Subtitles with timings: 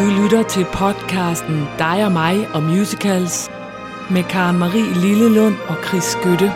[0.00, 3.50] Du lytter til podcasten Dig og mig og musicals
[4.10, 6.52] med Karen Marie Lillelund og Chris Skytte.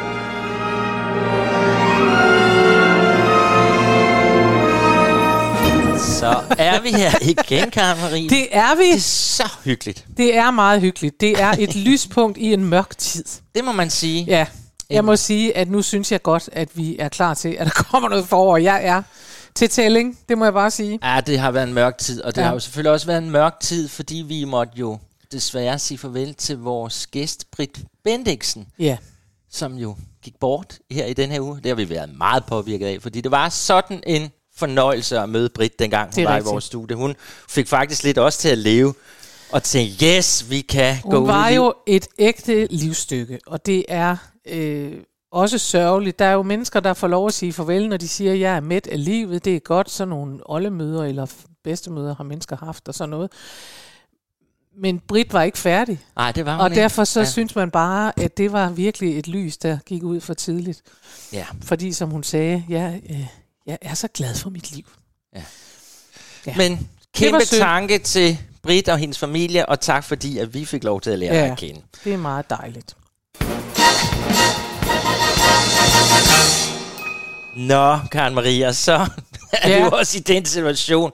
[5.99, 8.29] Så er vi her igen, Karen Marie.
[8.29, 8.85] Det er vi.
[8.85, 10.07] det er så hyggeligt.
[10.17, 11.21] Det er meget hyggeligt.
[11.21, 13.25] Det er et lyspunkt i en mørk tid.
[13.55, 14.25] Det må man sige.
[14.25, 14.47] Ja,
[14.91, 17.73] jeg må sige, at nu synes jeg godt, at vi er klar til, at der
[17.91, 18.57] kommer noget forår.
[18.57, 19.03] Jeg er
[19.57, 20.99] til tælling, det må jeg bare sige.
[21.03, 22.47] Ja, det har været en mørk tid, og det Ja.
[22.47, 24.99] har jo selvfølgelig også været en mørk tid, fordi vi måtte jo
[25.33, 28.97] desværre sige farvel til vores gæst, Britt Bendiksen, Ja,
[29.51, 31.57] som jo gik bort her i den her uge.
[31.57, 35.49] Det har vi været meget påvirket af, fordi det var sådan en fornøjelse at møde
[35.49, 36.51] Britt, dengang hun var rigtigt.
[36.51, 36.97] i vores studie.
[36.97, 37.15] Hun
[37.49, 38.95] fik faktisk lidt også til at leve,
[39.53, 41.57] og tænke, yes, vi kan gå hun ud var i liv.
[41.61, 44.17] jo et ægte livsstykke, og det er
[44.49, 44.93] øh,
[45.35, 46.19] også sørgeligt.
[46.19, 48.57] Der er jo mennesker, der får lov at sige farvel, når de siger, at jeg
[48.57, 49.45] er midt af livet.
[49.45, 51.27] Det er godt, sådan nogle oldemøder eller
[51.65, 53.31] bedstemøder har mennesker haft og sådan noget.
[54.77, 56.81] Men Britt var ikke færdig, Nej, det var hun og ikke.
[56.81, 57.25] derfor så ja.
[57.25, 57.31] ja.
[57.31, 60.83] synes man bare, at det var virkelig et lys, der gik ud for tidligt.
[61.33, 61.47] Ja.
[61.63, 63.27] Fordi som hun sagde, jeg, øh,
[63.67, 64.85] jeg er så glad for mit liv.
[65.35, 65.43] Ja.
[66.57, 66.79] Men var
[67.15, 71.11] kæmpe tanke til Britt og hendes familie, og tak fordi, at vi fik lov til
[71.11, 71.45] at lære Ja.
[71.45, 71.53] ja.
[71.53, 71.81] at kende.
[72.05, 72.97] Det er meget dejligt.
[77.57, 78.93] Nå, Karen Maria, så
[79.53, 79.85] er Ja.
[79.85, 81.13] jo også i den situation,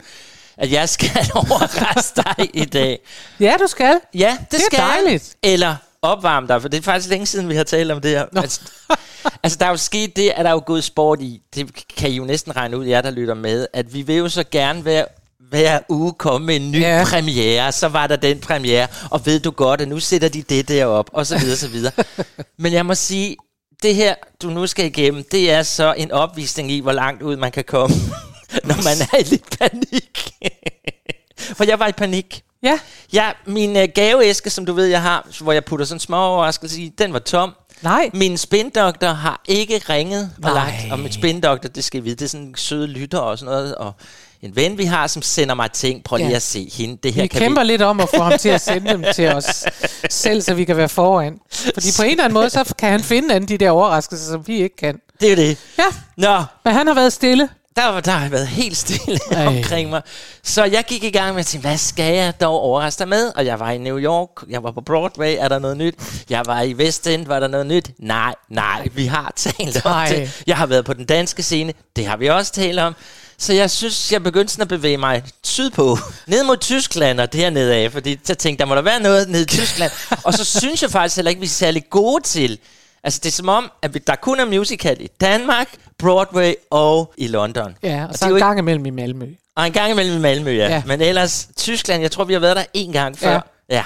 [0.56, 2.98] at jeg skal overraske dig i dag.
[3.40, 4.00] Ja, du skal.
[4.14, 4.88] Ja, det, Det er skal jeg.
[5.04, 5.34] dejligt.
[5.42, 8.24] Eller opvarme dig, for det er faktisk længe siden, vi har talt om det her.
[8.32, 8.40] Nå.
[8.40, 8.60] Altså,
[9.42, 11.40] altså, der er jo sket det, at der er jo gået sport i.
[11.54, 14.28] Det kan I jo næsten regne ud, jer der lytter med, at vi vil jo
[14.28, 15.04] så gerne hver,
[15.50, 17.04] hver uge komme med en ny Ja.
[17.06, 17.72] premiere.
[17.72, 21.10] Så var der den premiere, og ved du godt, at nu sætter de det derop,
[21.12, 21.92] og så videre, så videre.
[22.58, 23.36] Men jeg må sige,
[23.82, 27.36] det her, du nu skal igennem, det er så en opvisning i, hvor langt ud
[27.36, 27.96] man kan komme,
[28.64, 30.30] når man er i lidt panik.
[31.56, 32.42] For jeg var i panik.
[32.62, 32.78] Ja,
[33.12, 36.78] Ja, min øh, gaveæske, som du ved, jeg har, hvor jeg putter sådan små overraskelser
[36.82, 37.54] i, den var tom.
[37.82, 38.10] nej.
[38.14, 40.54] Min spindoktor har ikke ringet og Nej.
[40.54, 43.54] lagt, og mit spindoktor, det skal I vide, det er sådan søde lytter og sådan
[43.54, 43.92] noget, og
[44.42, 46.04] en ven, vi har, som sender mig ting.
[46.04, 46.36] Prøv lige Ja.
[46.36, 46.98] at se hende.
[47.02, 49.28] Det her Vi kan kæmper lidt om at få ham til at sende dem til
[49.28, 49.64] os
[50.10, 51.38] selv, så vi kan være foran.
[51.74, 54.46] Fordi på en eller anden måde, så kan han finde alle de der overraskelser, som
[54.46, 54.98] vi ikke kan.
[55.20, 55.58] Det er det.
[55.78, 55.84] Ja,
[56.16, 57.48] Nå, men han har været stille.
[57.76, 59.46] Der, var- der har været helt stille Ej.
[59.56, 60.02] omkring mig.
[60.42, 63.32] Så jeg gik i gang med at tænke, hvad skal jeg dog overraske dig med?
[63.36, 65.94] Og jeg var i New York, jeg var på Broadway, er der noget nyt?
[66.30, 67.90] Jeg var i West End, var der noget nyt?
[67.98, 70.42] Nej, nej, vi har talt om det.
[70.46, 72.94] Jeg har været på den danske scene, det har vi også talt om.
[73.38, 77.74] Så jeg synes, jeg begyndte sådan at bevæge mig sydpå, ned mod Tyskland og dernede
[77.74, 79.92] af, fordi jeg tænkte, der må der være noget nede i Tyskland.
[80.24, 82.58] og så synes jeg faktisk heller ikke, vi er særlig gode til.
[83.04, 85.68] Altså, det er som om, at vi- der kun er musical i Danmark,
[85.98, 87.76] Broadway og i London.
[87.82, 89.26] Ja, og det så er en gang imellem i Malmø.
[89.56, 90.56] og en gang imellem i Malmø, ja.
[90.56, 90.68] Ja.
[90.74, 90.82] ja.
[90.86, 93.30] Men ellers, Tyskland, jeg tror, vi har været der en gang før.
[93.30, 93.40] Ja.
[93.70, 93.84] Ja.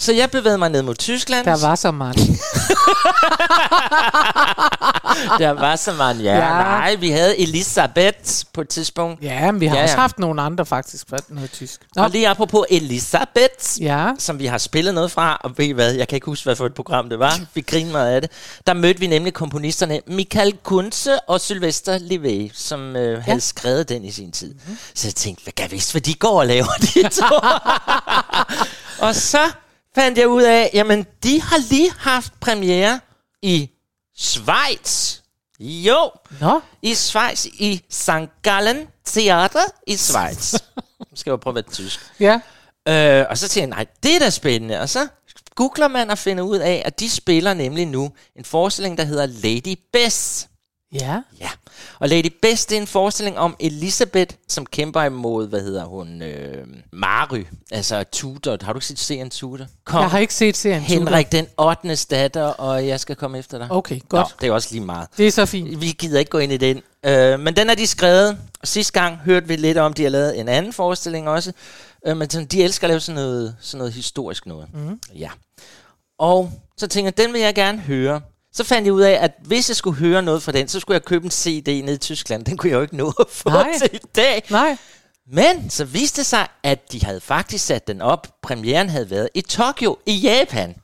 [0.00, 0.04] Ja.
[0.04, 1.46] Så jeg bevægede mig ned mod Tyskland.
[1.46, 2.20] Der var så mange.
[5.38, 6.36] der var så meget, ja.
[6.36, 6.46] Ja.
[6.56, 6.62] ja.
[6.62, 8.18] Nej, vi havde Elisabeth
[8.52, 9.22] på et tidspunkt.
[9.22, 10.00] Ja, men vi har Ja, også ja.
[10.00, 11.80] haft nogle andre faktisk for noget tysk.
[11.96, 15.70] Nå, Og lige apropos Elisabeth, ja, som vi har spillet noget fra, og ved I
[15.72, 17.40] hvad, jeg kan ikke huske, hvad for et program det var.
[17.54, 18.30] Vi grinede meget af det.
[18.66, 24.04] Der mødte vi nemlig komponisterne Michael Kunze og Sylvester Levé, som øh, havde skrevet den
[24.04, 24.54] i sin tid.
[24.54, 24.78] Mm-hmm.
[24.94, 27.34] Så jeg tænkte, hvad kan vidst, hvad de går og laver, de to.
[29.06, 29.38] og så
[30.00, 33.00] fandt jeg ud af, jamen, de har lige haft premiere
[33.42, 33.70] i
[34.16, 35.18] Schweiz.
[35.60, 38.10] Jo, Nå, i Schweiz, i St.
[38.42, 40.54] Gallen Theater i Schweiz.
[40.98, 42.12] Nu skal jeg prøve at være tysk.
[42.20, 42.40] ja.
[42.88, 44.80] Øh, og så tænkte jeg, nej, det er da spændende.
[44.80, 45.08] Og så
[45.54, 49.26] googler man og finder ud af, at de spiller nemlig nu en forestilling, der hedder
[49.26, 50.48] Lady Bess.
[50.92, 51.50] Ja, Ja,
[51.98, 56.22] og Lady Bess, det er en forestilling om Elisabeth, som kæmper imod, hvad hedder hun,
[56.22, 58.56] øh, Mary, altså Tudor.
[58.62, 59.66] Har du ikke set serien Tudor?
[59.84, 60.82] Kom, jeg har ikke set serien.
[60.82, 60.94] Tudor.
[60.94, 61.96] Henrik den 8.
[62.10, 63.66] datter, og jeg skal komme efter dig.
[63.70, 64.26] Okay, godt.
[64.28, 65.08] Nå, det er også lige meget.
[65.16, 65.80] Det er så fint.
[65.80, 66.82] Vi gider ikke gå ind i den.
[67.06, 68.38] Øh, men den er de skrevet.
[68.64, 71.52] Sidste gang hørte vi lidt om, de har lavet en anden forestilling også.
[72.06, 74.68] Øh, men sådan, de elsker at lave sådan noget, sådan noget historisk noget.
[74.74, 75.00] Mm.
[75.14, 75.30] Ja.
[76.18, 78.20] Og så tænkte jeg, den vil jeg gerne høre.
[78.52, 80.94] Så fandt jeg ud af, at hvis jeg skulle høre noget fra den, så skulle
[80.94, 82.44] jeg købe en CD ned i Tyskland.
[82.44, 83.72] Den kunne jeg jo ikke nå at få Nej.
[83.78, 84.42] til i dag.
[84.50, 84.76] Nej,
[85.32, 88.26] Men så viste det sig, at de havde faktisk sat den op.
[88.42, 90.74] Premieren havde været i Tokyo i Japan.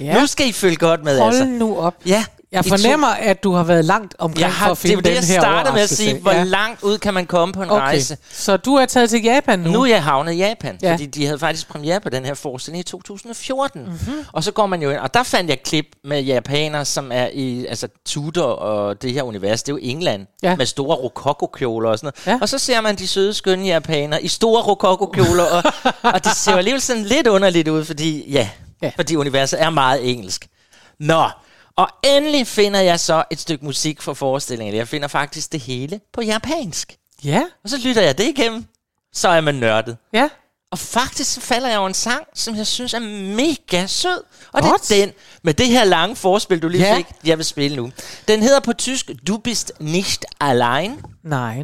[0.00, 0.20] ja.
[0.20, 1.44] Nu skal I følge godt med, Hold altså.
[1.44, 1.94] nu op.
[2.06, 2.24] Ja,
[2.56, 4.96] Jeg fornemmer, at du har været langt omkring Jeg har, for at det finde er
[4.96, 6.18] jo det, jeg her starter med at sige.
[6.20, 6.42] Hvor Ja.
[6.42, 8.16] langt ud kan man komme på en Okay, rejse?
[8.30, 9.70] så du er taget til Japan nu?
[9.70, 10.92] Nu er jeg havnet i Japan, Ja.
[10.92, 13.82] fordi de havde faktisk premiere på den her forestilling i 2014.
[13.82, 14.14] Mm-hmm.
[14.32, 17.28] Og så går man jo ind, og der fandt jeg klip med japanere, som er
[17.32, 19.62] i altså Tudor og det her univers.
[19.62, 20.56] Det er jo England, Ja.
[20.56, 22.36] med store rokokokjoler og sådan noget.
[22.36, 22.42] Ja.
[22.42, 25.62] Og så ser man de søde, skønne japanere i store rokokokjoler, og,
[26.14, 28.48] og det ser jo alligevel sådan lidt underligt ud, fordi Ja.
[28.82, 28.90] ja.
[28.96, 30.46] fordi universet er meget engelsk.
[31.00, 31.22] Nå,
[31.76, 34.76] og endelig finder jeg så et stykke musik for forestillingen.
[34.76, 36.96] Jeg finder faktisk det hele på japansk.
[37.24, 38.64] Ja, Og så lytter jeg det igennem.
[39.12, 39.96] Så er man nørdet.
[40.12, 40.28] ja.
[40.70, 42.98] Og faktisk så falder jeg over en sang, som jeg synes er
[43.36, 44.22] mega sød.
[44.52, 44.88] Og Godt.
[44.88, 46.96] det er den, med det her lange forspil, du lige Ja.
[46.96, 47.90] fik, jeg vil spille nu.
[48.28, 51.00] Den hedder på tysk, Du bist nicht allein.
[51.24, 51.62] Nej.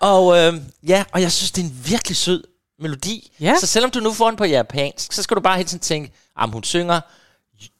[0.00, 0.54] Og øh,
[0.88, 2.44] ja, og jeg synes, det er en virkelig sød
[2.78, 3.32] melodi.
[3.40, 3.54] Ja.
[3.60, 6.12] Så selvom du nu får den på japansk, så skal du bare hele tiden tænke,
[6.36, 7.00] om hun synger,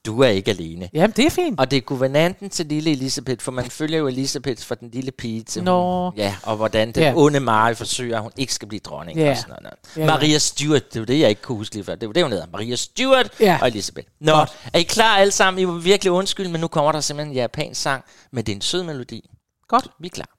[0.07, 0.89] du er ikke alene.
[0.95, 1.61] Jamen, det er fint.
[1.61, 5.11] Og det er guvernanten til lille Elisabeth, for man følger jo Elisabeth fra den lille
[5.13, 6.05] pige til Nå.
[6.11, 7.13] hun, ja, og hvordan den Ja.
[7.17, 9.19] onde Mary forsøger, at hun ikke skal blive dronning.
[9.19, 9.31] Ja.
[9.31, 9.75] Og sådan noget.
[9.97, 10.07] Ja, ja.
[10.07, 11.95] Maria Stewart, det er jo det, jeg ikke kunne huske lige før.
[11.95, 12.47] Det jo det, hun hedder.
[12.53, 13.59] Maria Stewart Ja.
[13.63, 14.09] og Elisabeth.
[14.21, 14.53] Nå, Godt.
[14.73, 15.61] er I klar alle sammen?
[15.63, 18.57] I var virkelig undskyld, men nu kommer der simpelthen en japansk sang med det er
[18.57, 19.31] en sød melodi.
[19.69, 19.89] Godt.
[20.01, 20.36] Vi er klar.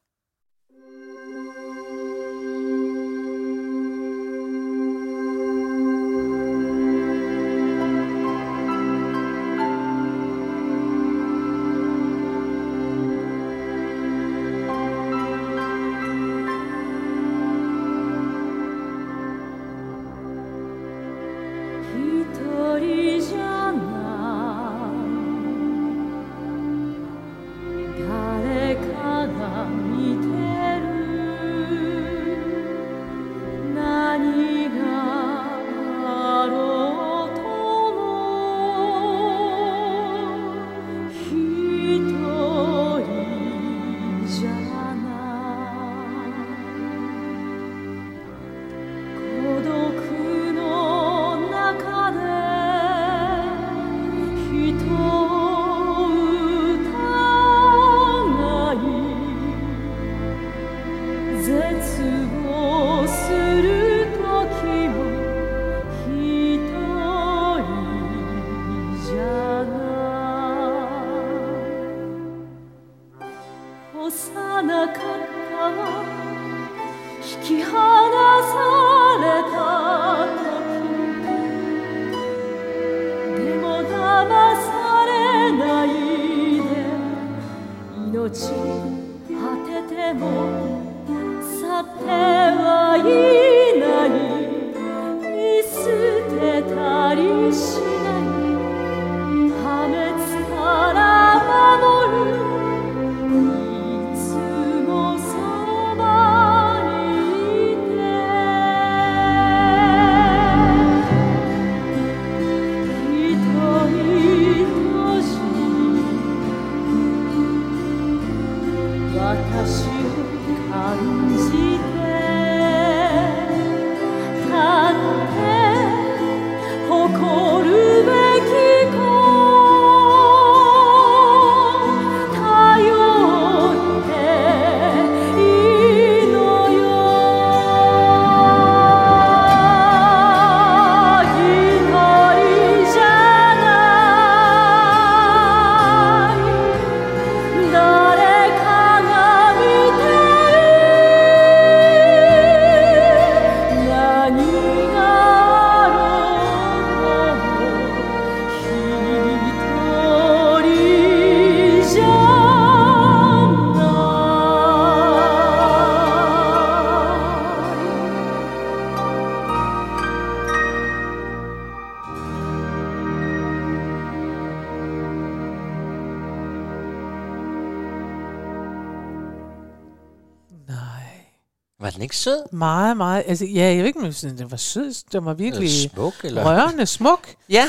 [183.27, 184.93] Altså, ja, jeg ved ikke, synes, den var sød.
[185.11, 186.45] Den var virkelig Eller smuk, eller?
[186.45, 187.65] rørende smuk, Ja.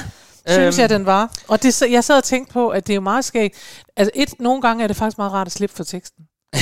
[0.48, 1.32] synes øhm, jeg, den var.
[1.48, 3.56] Og det, så- jeg sad og tænkte på, at det er jo meget skægt.
[3.96, 6.24] Altså, et, nogle gange er det faktisk meget rart at slippe for teksten.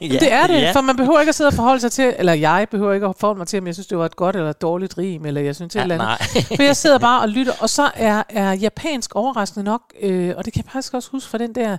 [0.00, 0.72] ja, Det er det, Ja.
[0.72, 3.14] for man behøver ikke at sidde og forholde sig til, eller jeg behøver ikke at
[3.18, 5.40] forholde mig til, om jeg synes, det var et godt eller et dårligt rim, eller
[5.40, 6.46] jeg synes et Ja, eller andet.
[6.56, 10.44] For jeg sidder bare og lytter, og så er, er japansk overraskende nok, øh, og
[10.44, 11.76] det kan jeg faktisk også huske fra den der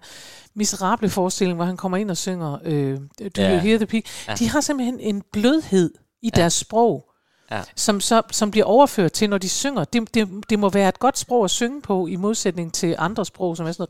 [0.56, 3.54] miserable forestilling, hvor han kommer ind og synger øh, Do Ja.
[3.54, 4.04] You Hear the Pig.
[4.28, 4.34] Ja.
[4.34, 7.08] De har simpelthen en blødhed i deres sprog,
[7.52, 7.62] Ja.
[7.76, 9.84] som, så, som bliver overført til, når de synger.
[9.84, 13.26] Det, det, det må være et godt sprog at synge på, i modsætning til andre
[13.26, 13.88] sprog, som er sådan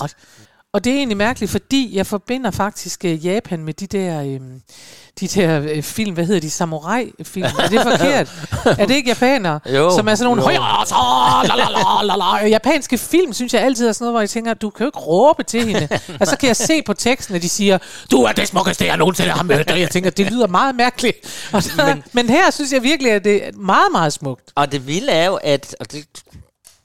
[0.00, 0.16] noget...
[0.74, 4.40] Og det er egentlig mærkeligt, fordi jeg forbinder faktisk øh, Japan med de der, øh,
[5.20, 7.44] de der øh, film, hvad hedder de, samurai-film.
[7.58, 8.32] Er det forkert?
[8.80, 9.60] er det ikke japanere?
[9.74, 10.48] Jo, som er sådan nogle jo.
[12.48, 14.98] Japanske film, synes jeg altid er sådan noget, hvor jeg tænker, du kan jo ikke
[14.98, 15.88] råbe til hende.
[16.20, 17.78] og så kan jeg se på teksten, at de siger,
[18.10, 19.70] du er det smukkeste, jeg nogensinde har mødt.
[19.70, 21.48] Og jeg tænker, det lyder meget mærkeligt.
[21.52, 24.52] Og så, men, Men- men her synes jeg virkelig, at det er meget, meget smukt.
[24.54, 26.04] Og det vilde er jo, at og det,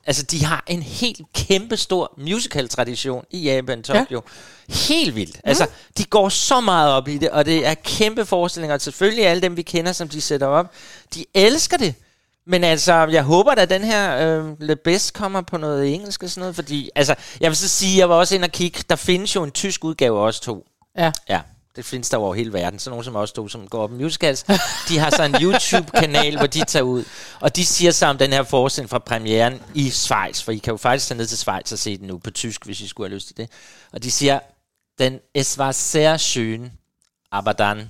[0.05, 4.21] altså, de har en helt kæmpe stor musical-tradition i Japan, Tokyo.
[4.69, 4.73] Ja.
[4.73, 5.35] Helt vildt.
[5.35, 5.49] Mm.
[5.49, 5.67] Altså,
[5.97, 8.75] de går så meget op i det, og det er kæmpe forestillinger.
[8.75, 10.73] Og selvfølgelig alle dem, vi kender, som de sætter op,
[11.15, 11.95] de elsker det.
[12.47, 16.29] Men altså, jeg håber at den her øh, Le Best kommer på noget engelsk og
[16.29, 18.95] sådan noget, fordi, altså, jeg vil så sige, jeg var også inde og kigge, der
[18.95, 20.65] findes jo en tysk udgave os to.
[20.97, 21.11] Ja.
[21.29, 21.41] Ja,
[21.75, 22.79] det findes der over hele verden.
[22.79, 24.43] Så nogen som os to, som går op i musicals,
[24.89, 27.03] de har så en YouTube-kanal, hvor de tager ud.
[27.39, 30.71] Og de siger så om den her forestilling fra premieren i Schweiz, for I kan
[30.71, 33.09] jo faktisk tage ned til Schweiz og se den nu på tysk, hvis I skulle
[33.09, 33.49] have lyst til det.
[33.93, 34.39] Og de siger,
[34.99, 36.71] den es var sehr schön,
[37.31, 37.89] aber dann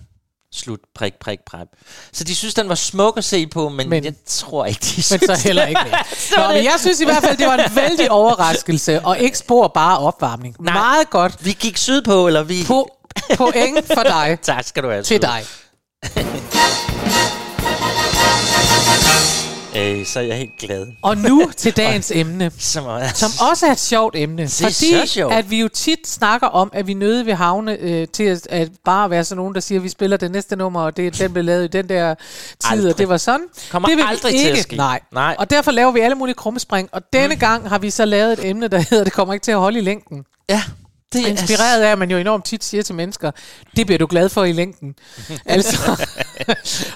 [0.54, 1.68] slut, prik, prik, prik.
[2.12, 4.80] Så de synes, den var smuk at se på, men, Men- men jeg tror ikke,
[4.80, 6.04] de Men synes så heller ikke mere.
[6.48, 9.68] Nå, men jeg synes i hvert fald, det var en vældig overraskelse, og ikke spor
[9.68, 10.56] bare opvarmning.
[10.60, 10.74] Nej.
[10.74, 11.46] Meget godt.
[11.46, 12.64] Vi gik sydpå, eller vi...
[12.68, 12.98] På,
[13.38, 14.38] point for dig.
[14.42, 15.04] Tak skal du have.
[15.04, 15.44] Til dig.
[19.76, 20.88] Øh, så er jeg helt glad.
[21.02, 22.52] Og nu til dagens emne.
[22.60, 24.42] Som, er, Som også er et sjovt emne.
[24.42, 25.34] fordi så sjovt.
[25.34, 28.70] at vi jo tit snakker om, at vi nøde vil havne øh, til at, at
[28.86, 31.34] bare være sådan nogen, der siger, at vi spiller det næste nummer, og det, den
[31.34, 32.92] blev lavet i den der tid, Aldrig.
[32.94, 33.46] og det var sådan.
[33.72, 34.62] Kommer det vil vi aldrig til at ikke.
[34.62, 34.76] ske.
[34.76, 35.00] Nej.
[35.12, 35.36] Nej.
[35.40, 36.90] Og derfor laver vi alle mulige krummespring.
[36.92, 37.40] Og denne mm.
[37.40, 39.80] gang har vi så lavet et emne, der hedder, det kommer ikke til at holde
[39.80, 40.24] i længden.
[40.50, 40.62] Ja,
[41.14, 43.32] det er Inspireret af, at man jo enormt tit siger til mennesker,
[43.76, 44.96] det bliver du glad for i længden.
[45.46, 46.06] altså,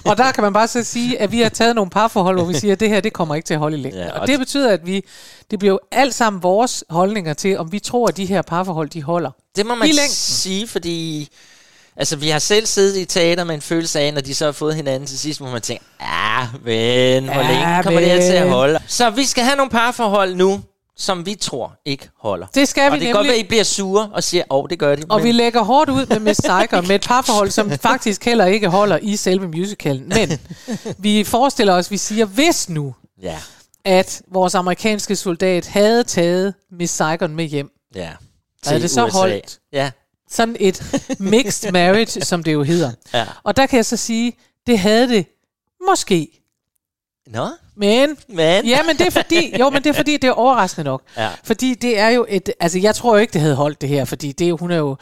[0.06, 2.54] og der kan man bare så sige, at vi har taget nogle parforhold, hvor vi
[2.54, 4.02] siger, at det her, det kommer ikke til at holde i længden.
[4.02, 5.04] Ja, og, og det betyder, at vi,
[5.52, 8.90] det bliver jo alt sammen vores holdninger til, om vi tror, at de her parforhold,
[8.90, 9.32] de holder.
[9.56, 11.30] Det må man sige, fordi...
[12.00, 14.52] Altså, vi har selv siddet i teater med en følelse af, når de så har
[14.52, 18.22] fået hinanden til sidst, hvor man tænker, ah, men, hvor Ja, længe kommer det her
[18.22, 18.80] til at men." holde?
[18.88, 20.62] Så vi skal have nogle parforhold nu,
[20.98, 22.48] som vi tror ikke holder.
[22.56, 23.46] Det skal og vi det kan godt nemlig.
[23.46, 25.04] I bliver sure og siger, åh, oh, det gør de.
[25.10, 28.46] Og men vi lægger hårdt ud med Miss Saigon med et parforhold, som faktisk heller
[28.46, 30.10] ikke holder i selve musicalen.
[30.10, 30.40] Men
[30.98, 33.38] vi forestiller os, vi siger, hvis nu, Ja,
[33.86, 38.10] at vores amerikanske soldat havde taget Miss Saigon med hjem, ja.
[38.64, 39.18] Til det så USA.
[39.18, 39.60] holdt?
[39.74, 39.92] Ja,
[40.30, 40.84] sådan et
[41.20, 42.92] mixed marriage, som det jo hedder.
[43.14, 43.26] ja.
[43.44, 44.34] Og der kan jeg så sige,
[44.68, 45.26] det havde det
[45.88, 46.44] måske.
[47.28, 48.66] Nå, Men, men...
[48.66, 51.02] ja, men det er fordi, jo, men det er fordi, det er overraskende nok.
[51.18, 51.30] Ja.
[51.44, 54.06] Fordi det er jo et, altså jeg tror jo ikke, det havde holdt det her,
[54.06, 54.96] fordi det er hun er jo,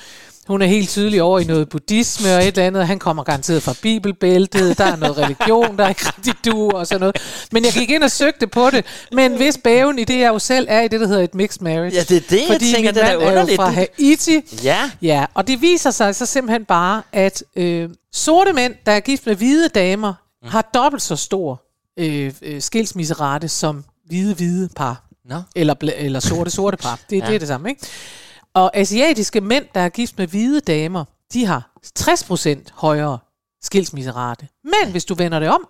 [0.48, 2.88] hun er helt tydelig over i noget buddhisme og et eller andet.
[2.88, 4.78] Han kommer garanteret fra bibelbæltet.
[4.78, 7.18] Der er noget religion, der er ikke rigtig du og sådan noget.
[7.52, 8.86] Men jeg gik ind og søgte på det.
[9.12, 11.62] Men hvis bæven i det, jeg jo selv er i det, der hedder et mixed
[11.62, 11.96] marriage.
[11.96, 13.56] Ja, det er det, jeg fordi tænker, min det er er underligt.
[13.56, 14.42] fra Haiti.
[14.64, 19.00] Ja, Ja, og det viser sig så simpelthen bare, at øh, sorte mænd, der er
[19.00, 20.14] gift med hvide damer,
[20.44, 20.50] mm.
[20.50, 21.65] har dobbelt så stor
[21.98, 25.04] øh, øh, skilsmisserate som hvide, hvide par.
[25.26, 25.42] Nå.
[25.56, 27.00] Eller, eller sorte, sorte par.
[27.10, 27.26] Det, ja.
[27.28, 27.88] Det er det samme, ikke?
[28.54, 33.18] Og asiatiske mænd, der er gift med hvide damer, de har 60% højere
[33.64, 34.48] skilsmisserate.
[34.64, 35.68] Men hvis du vender det om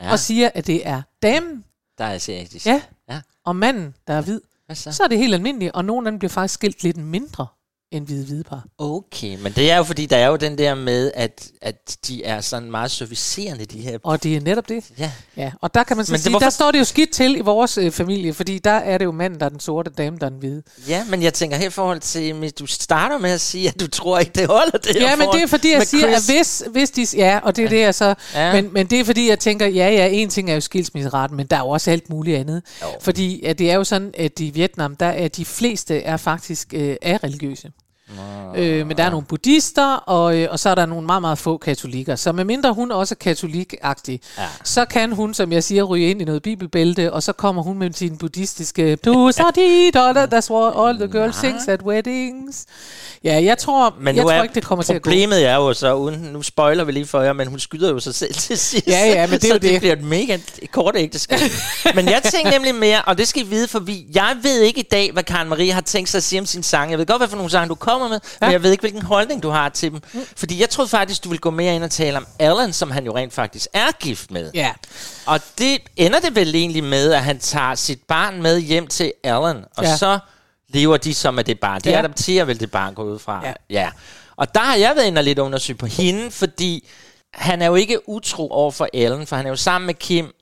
[0.00, 0.12] Ja.
[0.12, 1.64] og siger, at det er damen,
[1.98, 2.66] der er asiatisk.
[2.66, 3.20] ja, Ja.
[3.44, 4.40] og manden, der er hvid,
[4.74, 4.92] så?
[4.92, 7.46] så er det helt almindeligt, og nogle af dem bliver faktisk skilt lidt mindre
[7.96, 8.64] end hvide, hvide par.
[8.78, 12.24] Okay, men det er jo fordi, der er jo den der med, at, at de
[12.24, 13.98] er sådan meget servicerende, de her...
[14.02, 14.84] Og det er netop det.
[14.98, 17.10] Ja, Ja, og der kan man så Men sige, hvorfor- der står det jo skidt
[17.10, 19.90] til i vores øh, familie, fordi der er det jo manden, der er den sorte,
[19.90, 20.62] dame, der er den hvide.
[20.88, 23.86] ja, men jeg tænker her i forhold til, du starter med at sige, at du
[23.86, 26.28] tror ikke, det holder det Ja, men det er fordi, jeg med siger, Chris.
[26.28, 27.06] at hvis, hvis de...
[27.16, 28.14] Ja, og det er det, jeg så...
[28.34, 28.52] Ja.
[28.52, 31.46] Men, men det er fordi, jeg tænker, ja, ja, en ting er jo skilsmisseraten, men
[31.46, 32.62] der er jo også alt muligt andet.
[32.82, 32.86] Jo.
[33.00, 36.74] Fordi at det er jo sådan, at i Vietnam, der er de fleste er faktisk
[36.74, 37.70] øh, er religiøse.
[38.56, 41.38] Øh, men der er nogle buddhister, og, øh, og så er der nogle meget, meget
[41.38, 42.16] få katolikker.
[42.16, 44.42] Så medmindre hun også er katolikagtig, Ja.
[44.64, 47.78] så kan hun, som jeg siger, ryge ind i noget bibelbælte, og så kommer hun
[47.78, 49.42] med sin buddhistiske Du så
[49.94, 52.64] og that's what all the girls sings at weddings.
[53.24, 55.10] Ja, jeg tror, Men jeg nu tror er ikke, det kommer til at gå.
[55.10, 58.00] Problemet er jo så, uden, nu spoiler vi lige for jer, men hun skyder jo
[58.00, 58.86] sig selv til sidst.
[58.88, 59.62] Ja, ja, men det er så jo det.
[59.62, 59.80] det.
[59.80, 60.38] bliver et mega
[60.72, 61.38] kort ægteskab.
[61.94, 64.80] men jeg tænker nemlig mere, og det skal I vide, for vi, jeg ved ikke
[64.80, 66.90] i dag, hvad Karen Marie har tænkt sig at sige om sin sang.
[66.90, 68.46] Jeg ved godt, hvad for nogle sange du kommer med, ja.
[68.46, 70.00] men jeg ved ikke, hvilken holdning du har til dem.
[70.12, 70.26] Mm.
[70.36, 73.04] Fordi jeg troede faktisk, du ville gå mere ind og tale om Alan, som han
[73.04, 74.50] jo rent faktisk er gift med.
[74.54, 74.72] Ja,
[75.26, 79.12] Og det ender det vel egentlig med, at han tager sit barn med hjem til
[79.24, 79.96] Alan, og ja.
[79.96, 80.18] Så
[80.68, 81.80] lever de som af det barn.
[81.80, 81.90] De.
[81.90, 81.98] Ja.
[81.98, 83.40] adopterer vel det barn går ud fra.
[83.46, 83.52] Ja.
[83.70, 83.90] ja.
[84.36, 86.88] Og der har jeg været inde og lidt undersøge på hende, fordi
[87.34, 90.32] han er jo ikke utro over for Ellen, for han er jo sammen med Kim.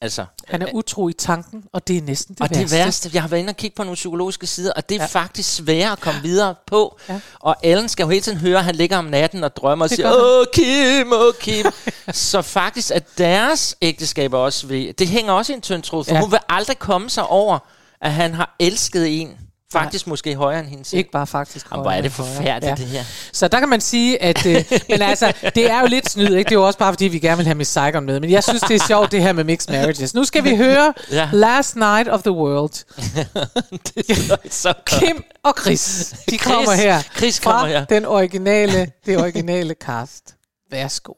[0.00, 2.62] Altså, Han er utro i tanken, og det er næsten det og værste.
[2.62, 5.00] det værste, jeg har været inde og kigge på nogle psykologiske sider, og det er
[5.02, 5.06] Ja.
[5.06, 6.98] faktisk sværere at komme videre på.
[7.08, 7.20] Ja.
[7.40, 9.88] Og Ellen skal jo hele tiden høre, at han ligger om natten og drømmer og
[9.88, 11.66] Det siger, åh Kim, åh Kim.
[12.12, 16.14] så faktisk at deres ægteskab også ved, det hænger også i en tynd tråd, for
[16.14, 16.20] ja.
[16.20, 17.58] hun vil aldrig komme sig over,
[18.00, 19.36] at han har elsket en,
[19.72, 20.98] faktisk måske højere end hende selv.
[20.98, 21.70] Ikke bare faktisk.
[21.70, 23.04] Jamen, hvor er det forfærdeligt, det her.
[23.32, 24.46] Så der kan man sige, at...
[24.46, 26.48] Øh, men altså, det er jo lidt snyd, ikke?
[26.48, 28.20] Det er jo også bare, fordi vi gerne vil have Miss Saigon med.
[28.20, 30.14] Men jeg synes, det er sjovt, det her med mixed marriages.
[30.14, 31.28] Nu skal vi høre Ja.
[31.32, 32.72] Last Night of the World.
[34.50, 35.02] så godt.
[35.02, 36.40] Kim og Chris, de Chris.
[36.42, 37.84] kommer her Chris kommer her.
[37.84, 40.34] den originale, det originale cast.
[40.70, 41.12] Værsgo.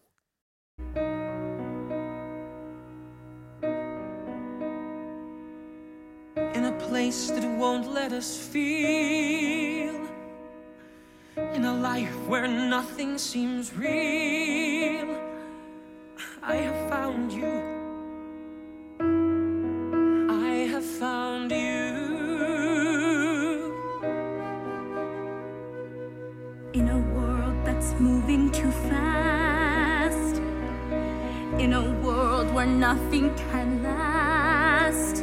[6.99, 9.95] Place that won't let us feel,
[11.55, 15.09] in a life where nothing seems real.
[16.43, 17.55] I have found you.
[20.29, 21.87] I have found you.
[26.73, 30.43] In a world that's moving too fast,
[31.63, 35.23] in a world where nothing can last,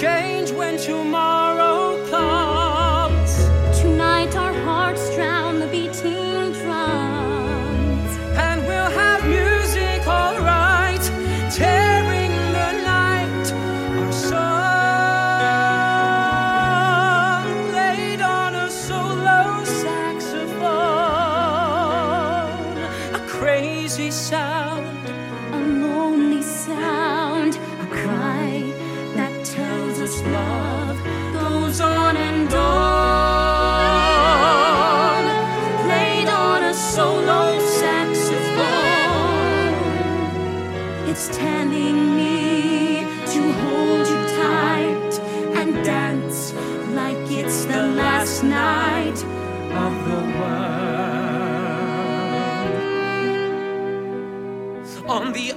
[0.00, 1.33] change when tomorrow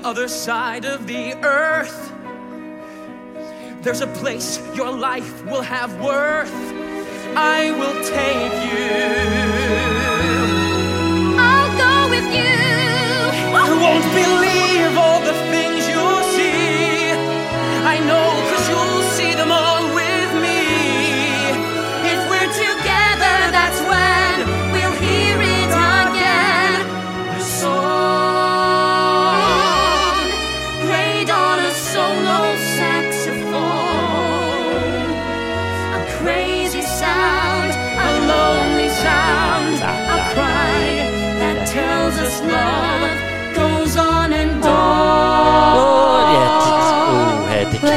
[0.08, 2.14] other side of the earth,
[3.82, 6.50] there's a place your life will have worth.
[7.36, 8.96] I will take you.
[11.38, 12.56] I'll go with you.
[13.68, 14.94] You won't believe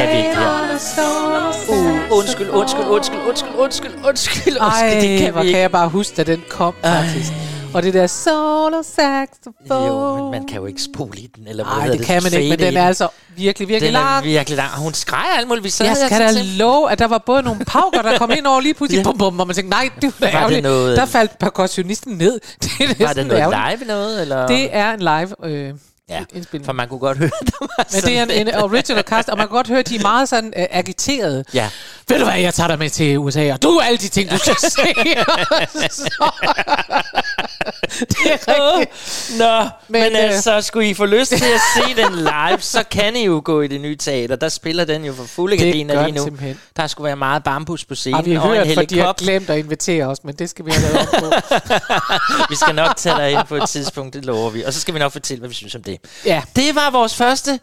[0.07, 0.37] kan vi ikke.
[0.79, 5.47] Solo Uh, undskyld, undskyld, undskyld, undskyld, undskyld, undskyld, undskyld, det Ej, kan hvor vi kan
[5.47, 5.59] ikke.
[5.59, 7.33] jeg bare huske, da den kom, faktisk.
[7.75, 9.87] Og det der solo saxophone.
[9.87, 12.33] Jo, men man kan jo ikke spole i den, eller Nej, hedder det kan man
[12.33, 14.25] ikke, men den er altså virkelig, virkelig Den er lang.
[14.25, 14.71] virkelig lang.
[14.71, 15.65] Hun skrejer alt muligt.
[15.65, 18.31] Vi sad Jeg her skal da love, at der var både nogle pauker, der kom
[18.39, 19.05] ind over lige pludselig, Ja.
[19.05, 20.63] bum, bum, og man tænkte, nej, det var, det ærgerligt.
[20.63, 22.41] noget- Der faldt percussionisten ned.
[22.63, 23.79] Det er Var det noget ærgerligt.
[23.81, 24.23] live noget?
[24.23, 24.47] Eller?
[24.47, 25.75] Det er en live øh,
[26.11, 26.67] ja, indspilning.
[26.67, 29.37] for man kunne godt høre, der var Men det er en, en original cast, og
[29.39, 31.45] man kan godt høre, at de er meget sådan uh, agiterede.
[31.55, 31.71] Ja.
[32.09, 34.31] Ved du hvad, jeg tager dig med til USA, og du er alle de ting,
[34.31, 34.81] du skal se.
[37.99, 39.39] Det er rigtigt.
[39.39, 42.85] Nå, men, Men, øh, altså, skulle I få lyst til at se den live, så
[42.91, 44.37] kan I jo gå i det nye teater.
[44.37, 46.25] Der spiller den jo for fulde gardiner lige nu.
[46.25, 46.61] simpelthen.
[46.77, 48.87] Der skulle være meget bambus på scenen, Har vi og en hørt, for de har
[48.87, 49.25] helikopter.
[49.25, 51.33] glemt at invitere os, men det skal vi have lavet om på.
[52.51, 54.63] vi skal nok tage dig ind på et tidspunkt, det lover vi.
[54.63, 56.00] Og så skal vi nok fortælle, hvad vi synes om det.
[56.27, 56.43] Ja.
[56.57, 57.61] Det var vores første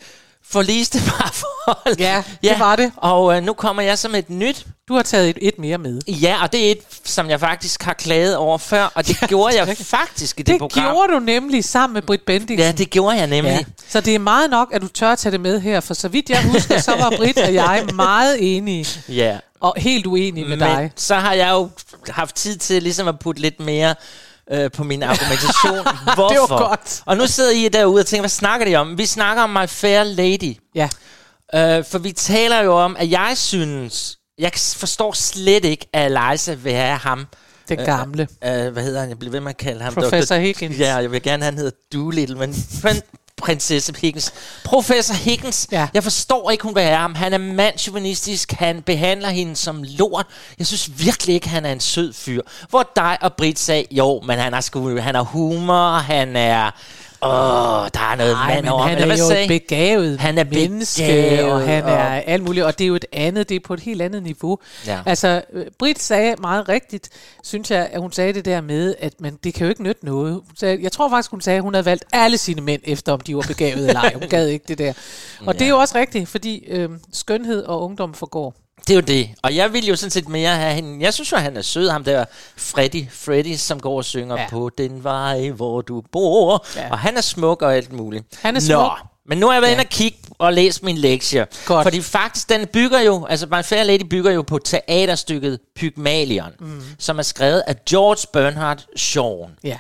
[0.50, 1.96] forliste parforhold.
[2.00, 2.92] Ja, det var det.
[2.98, 4.66] Og øh, nu kommer jeg som et nyt.
[4.88, 6.02] Du har taget et, et mere med.
[6.08, 9.56] Ja, og det er et, som jeg faktisk har klaget over før, og det gjorde
[9.64, 10.84] jeg faktisk i det, Det program.
[10.84, 12.60] gjorde du nemlig sammen med Britt Bendiksen.
[12.66, 13.52] Ja, det gjorde jeg nemlig.
[13.52, 13.64] Ja.
[13.90, 16.08] Så det er meget nok, at du tør at tage det med her, for så
[16.08, 19.38] vidt jeg husker, så var Britt og jeg meget enige, Ja.
[19.60, 20.78] og helt uenige med dig.
[20.82, 21.70] Men så har jeg jo
[22.10, 23.96] haft tid til ligesom at putte lidt mere
[24.52, 25.88] øh, på min argumentation.
[26.16, 26.68] Hvorfor?
[26.68, 27.02] godt.
[27.06, 28.98] Og nu sidder I derude og tænker, hvad snakker de om?
[28.98, 30.58] Vi snakker om My Fair Lady.
[30.76, 30.90] Ja.
[31.56, 36.54] Øh, for vi taler jo om, at jeg synes, jeg forstår slet ikke, at Eliza
[36.54, 37.26] vil have ham.
[37.70, 38.28] Den gamle.
[38.44, 39.10] Øh, hvad hedder han?
[39.10, 40.40] Jeg bliver ved med at kalde ham Professor Dr.
[40.42, 40.80] Higgins.
[40.80, 42.54] Ja, jeg vil gerne, han hedder Doolittle, men
[43.38, 44.34] prinsesse Higgins.
[44.66, 45.88] Professor Higgins, Ja.
[45.94, 47.16] jeg forstår ikke, hun vil have ham.
[47.16, 50.26] Han er mandsjuvenistisk, han behandler hende som lort.
[50.60, 52.42] Jeg synes virkelig ikke, han er en sød fyr.
[52.70, 56.72] Hvor dig og Britt sagde, jo, men han har, sgu, han har humor, han er...
[57.22, 57.30] Åh,
[57.94, 61.52] der er noget Nej, mand over han er jo et begavet Han er menneske, begavet,
[61.52, 63.74] og han og- er alt muligt, og det er jo et andet, det er på
[63.74, 64.60] et helt andet niveau.
[64.88, 65.00] Ja.
[65.06, 67.10] Altså, øh, Britt sagde meget rigtigt,
[67.44, 70.06] synes jeg, at hun sagde det der med, at man, det kan jo ikke nytte
[70.06, 70.34] noget.
[70.34, 73.12] Hun sagde, jeg tror faktisk, hun sagde, at hun havde valgt alle sine mænd, efter
[73.14, 74.14] om de var begavet eller ej.
[74.14, 74.94] Hun gad ikke det der.
[75.48, 78.54] Og det er jo også rigtigt, fordi øh, skønhed og ungdom forgår.
[78.82, 79.30] Det er jo det.
[79.44, 81.04] Og jeg vil jo sådan set mere have hende.
[81.06, 82.26] Jeg synes jo, han er sød, ham der
[82.58, 84.48] Freddy, Freddy, som går og synger Ja.
[84.50, 86.66] på den vej, hvor du bor.
[86.76, 86.92] Ja.
[86.92, 88.26] Og han er smuk og alt muligt.
[88.42, 88.92] Han er Nå, smuk.
[89.26, 89.76] men nu har jeg været Ja.
[89.76, 91.48] inde og kigge og læst min lektie.
[91.66, 91.86] Godt.
[91.86, 96.82] Fordi faktisk, den bygger jo, altså My Fair Lady bygger jo på teaterstykket Pygmalion, mm.
[97.00, 99.48] som er skrevet af George Bernhard Shaw.
[99.64, 99.78] Ja.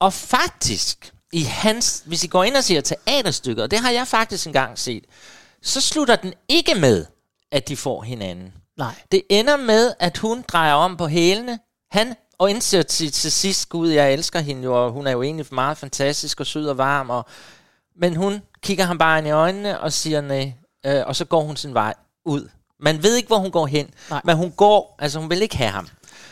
[0.00, 4.06] Og faktisk, i hans, hvis I går ind og siger teaterstykket, og det har jeg
[4.08, 5.04] faktisk engang set,
[5.62, 7.04] så slutter den ikke med,
[7.56, 8.52] at de får hinanden.
[8.78, 8.94] Nej.
[9.12, 11.58] Det ender med, at hun drejer om på hælene.
[11.90, 15.22] Han og indser til, til sidst, gud, jeg elsker hende jo, og hun er jo
[15.22, 17.10] egentlig meget fantastisk og sød og varm.
[17.10, 17.26] Og,
[18.00, 20.52] men hun kigger ham bare ind i øjnene og siger nej,
[20.86, 22.48] øh, og så går hun sin vej ud.
[22.80, 24.20] Man ved ikke, hvor hun går hen, Nej.
[24.24, 25.88] men hun går, altså hun vil ikke have ham.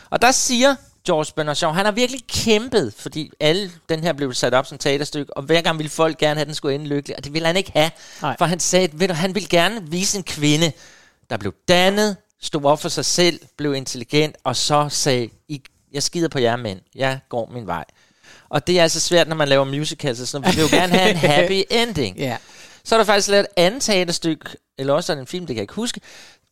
[0.09, 4.33] Og der siger George Bernard Shaw, han har virkelig kæmpet, fordi alle, den her blev
[4.33, 6.87] sat op som teaterstykke, og hver gang ville folk gerne have, at den skulle ende
[6.87, 7.91] lykkelig, og det ville han ikke have.
[8.21, 8.35] Nej.
[8.37, 10.71] For han sagde, ved du, han ville gerne vise en kvinde,
[11.29, 15.61] der blev dannet, stod op for sig selv, blev intelligent, og så sagde, I,
[15.93, 17.85] jeg skider på jer mænd, jeg går min vej.
[18.49, 20.47] Og det er altså svært, når man laver musicals, noget.
[20.47, 22.17] Vi vil jo gerne have en happy ending.
[22.17, 22.37] Ja.
[22.83, 24.45] Så er der faktisk lavet et andet teaterstykke,
[24.77, 26.01] eller også er det en film, det kan jeg ikke huske,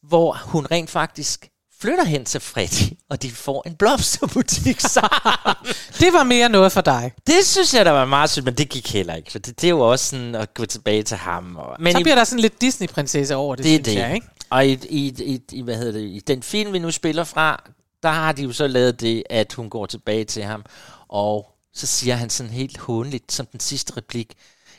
[0.03, 1.49] hvor hun rent faktisk
[1.81, 5.55] flytter hen til Freddy, og de får en blomsterbutik sammen.
[5.99, 7.12] Det var mere noget for dig.
[7.27, 9.31] det synes jeg, der var meget sødt, men det gik heller ikke.
[9.31, 11.55] For det, det er jo også sådan at gå tilbage til ham.
[11.55, 13.95] Og, men Så i- bliver der sådan lidt Disney-prinsesse over det, det synes det.
[13.95, 14.27] jeg, ikke?
[14.53, 17.63] Og i, i, i, i, hvad hedder det, i den film, vi nu spiller fra,
[18.03, 20.65] der har de jo så lavet det, at hun går tilbage til ham,
[21.07, 24.33] og så siger han sådan helt hånligt, som den sidste replik,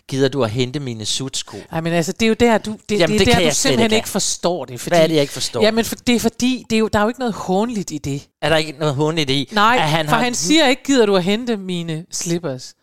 [0.09, 1.57] gider du at hente mine sutsko?
[1.73, 3.55] Ej, men altså, det er jo der, du, det, Jamen, det er det der, du
[3.55, 4.81] simpelthen ikke ikke forstår det.
[4.81, 5.63] Fordi, Hvad er det, jeg ikke forstår?
[5.63, 7.99] Jamen, for, det er fordi, det er jo, der er jo ikke noget hånligt i
[7.99, 8.29] det.
[8.43, 9.49] Er der ikke noget håndligt i?
[9.53, 12.75] Nej, at han for han siger ikke, gider du at hente mine slippers.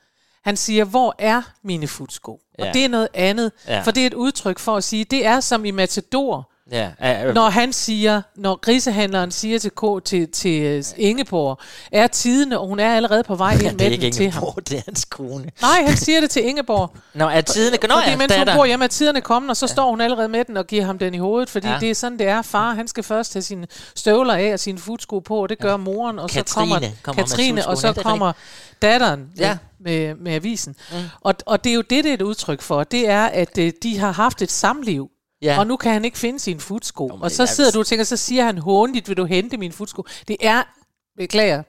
[0.44, 2.32] Han siger, hvor er mine futsko?
[2.32, 2.72] Og Ja.
[2.74, 3.82] det er noget andet, Ja.
[3.82, 7.28] for det er et udtryk for at sige, det er som i Matador, Ja, øh,
[7.28, 11.60] øh, når han siger, når grisehandleren siger til, K, til, til øh, Ingeborg,
[11.92, 14.44] er tidene, og hun er allerede på vej ind det med den ikke til ham.
[14.44, 15.52] Ingeborg, det er hans kone.
[15.62, 16.96] Nej, han siger det til Ingeborg.
[17.14, 17.74] Nå, er tiden...
[17.84, 20.30] Nå, fordi ja, mens hun bor hjemme, er tiderne kommet, og så står hun allerede
[20.30, 21.74] med den og giver ham den i hovedet, fordi ja.
[21.74, 21.80] Ja.
[21.80, 22.42] det er sådan, det er.
[22.42, 25.78] Far, han skal først have sine støvler af og sine futsko på, og det gør
[25.78, 28.34] moren, og så Katrine kommer kommer med Katrine, og så er kommer
[28.82, 29.48] datteren Ja.
[29.48, 29.58] ja.
[29.80, 30.76] med, med avisen.
[30.92, 30.98] Mm.
[31.22, 32.84] Og, og det er jo det, det er et udtryk for.
[32.84, 35.10] Det er, at øh, de har haft et samliv.
[35.42, 35.60] Ja.
[35.60, 37.08] Og nu kan han ikke finde sine futsko.
[37.08, 39.58] men og så er- sidder du og tænker, så siger han håndigt, vil du hente
[39.58, 40.06] mine futsko?
[40.28, 40.64] Det er,
[41.18, 41.64] beklager,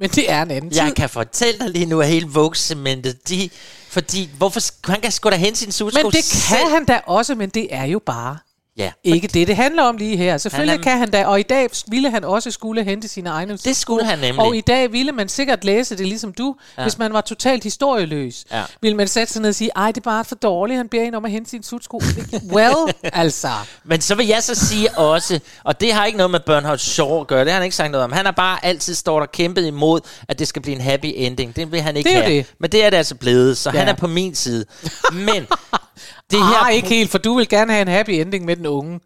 [0.00, 0.94] men det er en anden Jeg tid.
[0.94, 3.50] kan fortælle dig lige nu, at hele Vogue-cementet, de...
[3.88, 4.60] Fordi, hvorfor...
[4.90, 6.58] Han kan sgu da hente sin sutsko Men det selv.
[6.58, 8.38] kan han da også, men det er jo bare
[8.78, 10.38] Ja, ikke det, det handler om lige her.
[10.38, 13.56] Selvfølgelig Han kan han da, og i dag ville han også skulle hente sine egne
[13.56, 14.40] det skulle han nemlig.
[14.44, 16.82] Og i dag ville man sikkert læse det ligesom du, ja.
[16.82, 18.44] hvis man var totalt historieløs.
[18.52, 18.62] Ja.
[18.82, 21.02] Ville man sætte sig ned og sige, ej, det er bare for dårligt, han beder
[21.02, 22.00] en om at hente sin sutsko.
[22.54, 23.48] well, altså.
[23.84, 27.20] Men så vil jeg så sige også, og det har ikke noget med Bernhard Shaw
[27.20, 28.12] at gøre, det har han ikke sagt noget om.
[28.12, 31.56] Han har bare altid stået og kæmpet imod, at det skal blive en happy ending.
[31.56, 32.36] Det vil han ikke Det er have.
[32.38, 32.46] det.
[32.60, 33.78] Men det er det altså blevet, så Ja.
[33.78, 34.64] han er på min side.
[35.12, 35.46] Men
[36.30, 36.68] det Ah, her...
[36.68, 39.00] ikke helt, for du vil gerne have en happy ending med den unge.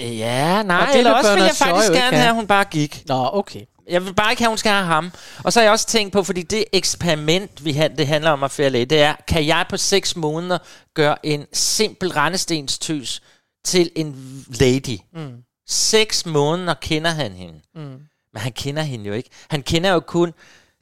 [0.00, 2.28] Ja, nej, Og det eller også vil Bernhard jeg faktisk gerne have.
[2.28, 3.02] at hun bare gik.
[3.06, 3.60] Nå, okay.
[3.90, 5.12] Jeg vil bare ikke have, at hun skal have ham.
[5.44, 8.42] Og så har jeg også tænkt på, fordi det eksperiment, vi har, det handler om
[8.42, 10.58] at fære læge, det er, kan jeg på seks måneder
[10.94, 13.22] gøre en simpel rendestenstøs
[13.64, 14.98] til en lady?
[15.14, 15.32] Mm.
[15.68, 17.60] Seks måneder kender han hende.
[17.74, 17.80] Mm.
[18.32, 19.30] Men han kender hende jo ikke.
[19.50, 20.32] Han kender jo kun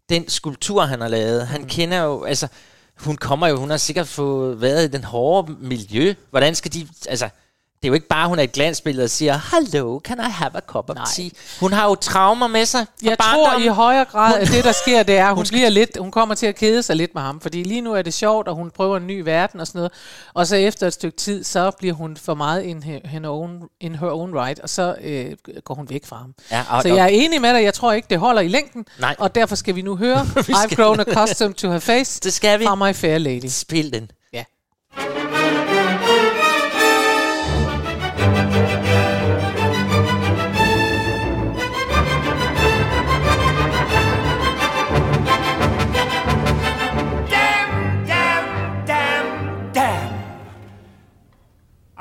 [0.08, 1.46] den skulptur, han har lavet.
[1.46, 1.68] Han mm.
[1.68, 2.48] kender jo, altså,
[3.04, 6.14] hun kommer jo, hun har sikkert fået været i den hårde miljø.
[6.30, 7.28] Hvordan skal de, altså,
[7.82, 10.50] det er jo ikke bare, hun er et glansbillede og siger, Hello, can I have
[10.56, 11.04] a cup of Nej.
[11.16, 11.28] tea?
[11.60, 12.86] Hun har jo traumer med sig.
[13.02, 13.66] Jeg tror barndommen.
[13.66, 16.34] i højere grad, at det der sker, det er, at hun, bliver lidt, hun kommer
[16.34, 17.40] til at kede sig lidt med ham.
[17.40, 19.92] Fordi lige nu er det sjovt, og hun prøver en ny verden og sådan noget.
[20.34, 23.62] Og så efter et stykke tid, så bliver hun for meget in her, her own,
[23.80, 25.32] in her own right, og så øh,
[25.64, 26.34] går hun væk fra ham.
[26.50, 28.86] Ja, og- så jeg er enig med dig, jeg tror ikke, det holder i længden.
[29.00, 29.16] Nej.
[29.18, 30.20] Og derfor skal vi nu høre
[30.60, 32.64] I've grown accustomed to her face Det skal vi.
[32.66, 33.46] fra My Fair Lady.
[33.48, 34.10] Spil den.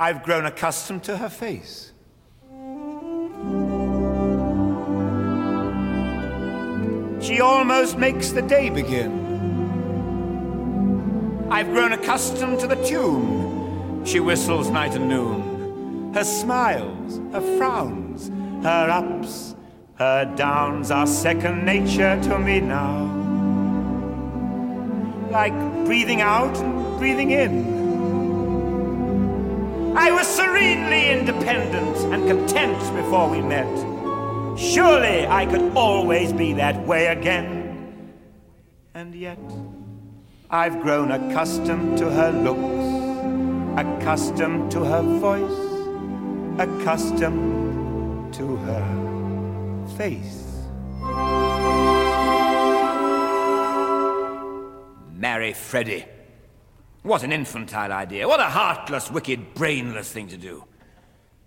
[0.01, 1.91] I've grown accustomed to her face.
[7.21, 9.11] She almost makes the day begin.
[11.51, 16.11] I've grown accustomed to the tune she whistles night and noon.
[16.15, 18.29] Her smiles, her frowns,
[18.63, 19.53] her ups,
[19.99, 23.05] her downs are second nature to me now.
[25.29, 25.53] Like
[25.85, 27.80] breathing out and breathing in.
[29.95, 33.67] I was serenely independent and content before we met.
[34.57, 38.13] Surely I could always be that way again.
[38.93, 39.39] And yet,
[40.49, 45.59] I've grown accustomed to her looks, accustomed to her voice,
[46.59, 50.51] accustomed to her face.
[55.17, 56.05] Marry Freddie.
[57.05, 58.27] What an infantile idea.
[58.27, 60.63] What a heartless, wicked, brainless thing to do.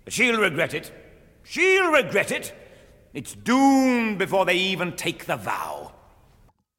[0.05, 0.93] But she'll regret it.
[1.45, 2.53] She'll regret it.
[3.13, 5.91] It's doomed before they even take the vow.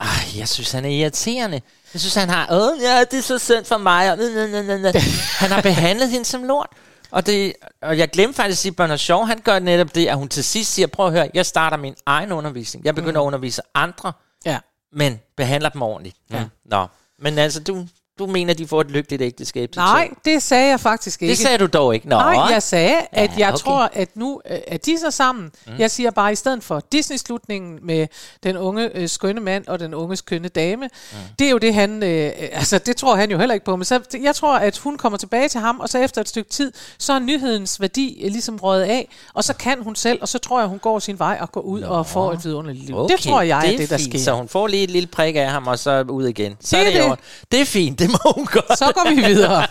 [0.00, 1.60] Ej, jeg synes, han er irriterende.
[1.94, 4.10] Jeg synes, han har, åh, ja, det er så synd for mig.
[4.12, 4.92] Og, næ, næ, næ,
[5.38, 6.68] han har behandlet hende som lort.
[7.10, 10.06] Og, det, og jeg glemte faktisk at sige, at Bernard Shaw, han gør netop det,
[10.06, 12.84] at hun til sidst siger, prøv at høre, jeg starter min egen undervisning.
[12.84, 13.24] Jeg begynder mm.
[13.24, 14.12] at undervise andre,
[14.46, 14.58] Ja.
[14.92, 16.16] men behandler dem ordentligt.
[16.30, 16.40] Ja.
[16.44, 16.50] Mm.
[16.64, 16.86] Nå,
[17.18, 17.86] men altså, du,
[18.18, 20.14] du mener, de får et lykkeligt ægteskab til Nej, to.
[20.24, 21.30] det sagde jeg faktisk ikke.
[21.30, 22.08] Det sagde du dog ikke.
[22.08, 22.16] Nå.
[22.16, 23.58] Nej, jeg sagde, at Ja, jeg okay.
[23.58, 25.50] tror, at nu øh, er de så sammen.
[25.66, 25.72] Mm.
[25.78, 28.06] Jeg siger bare, i stedet for Disney-slutningen med
[28.42, 31.18] den unge øh, skønne mand og den unge skønne dame, mm.
[31.38, 32.02] det er jo det, han...
[32.02, 33.76] Øh, altså, det tror han jo heller ikke på.
[33.76, 36.50] Men så, jeg tror, at hun kommer tilbage til ham, og så efter et stykke
[36.50, 40.28] tid, så er nyhedens værdi øh, ligesom røget af, og så kan hun selv, og
[40.28, 41.86] så tror jeg, hun går sin vej og går ud Nå.
[41.86, 42.98] og får et vidunderligt liv.
[42.98, 44.08] Okay, det tror jeg det er det, der fint.
[44.14, 44.18] sker.
[44.18, 46.56] Så hun får lige et lille prik af ham, og så ud igen.
[46.60, 47.18] Så Det er er det.
[47.18, 47.48] det.
[47.52, 48.78] det er fint, det må hun godt.
[48.78, 49.66] Så går vi videre.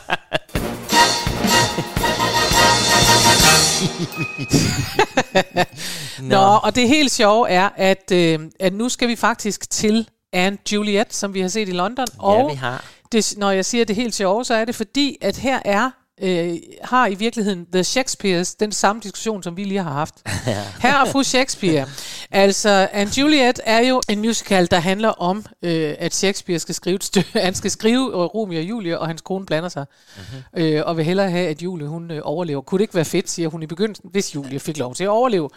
[6.33, 10.57] Nå, og det helt sjove er, at, øh, at nu skal vi faktisk til Anne
[10.73, 12.07] Juliet, som vi har set i London.
[12.19, 12.85] og vi har.
[13.11, 16.57] Det, når jeg siger det helt sjove, så er det fordi, at her er øh,
[16.83, 20.15] har i virkeligheden The Shakespeares den samme diskussion, som vi lige har haft.
[20.81, 21.87] Her er fru Shakespeare.
[22.31, 26.97] Altså, Anne Juliet er jo en musical, der handler om, øh, at Shakespeare skal skrive
[27.01, 27.39] stykke.
[27.45, 29.85] Han skal skrive øh, Romeo og Julie, og hans kone blander sig.
[30.17, 30.63] Mm-hmm.
[30.63, 32.61] Øh, og vil hellere have, at Julie hun øh, overlever.
[32.61, 35.09] Kunne det ikke være fedt, siger hun i begyndelsen, hvis Julie fik lov til at
[35.09, 35.49] overleve.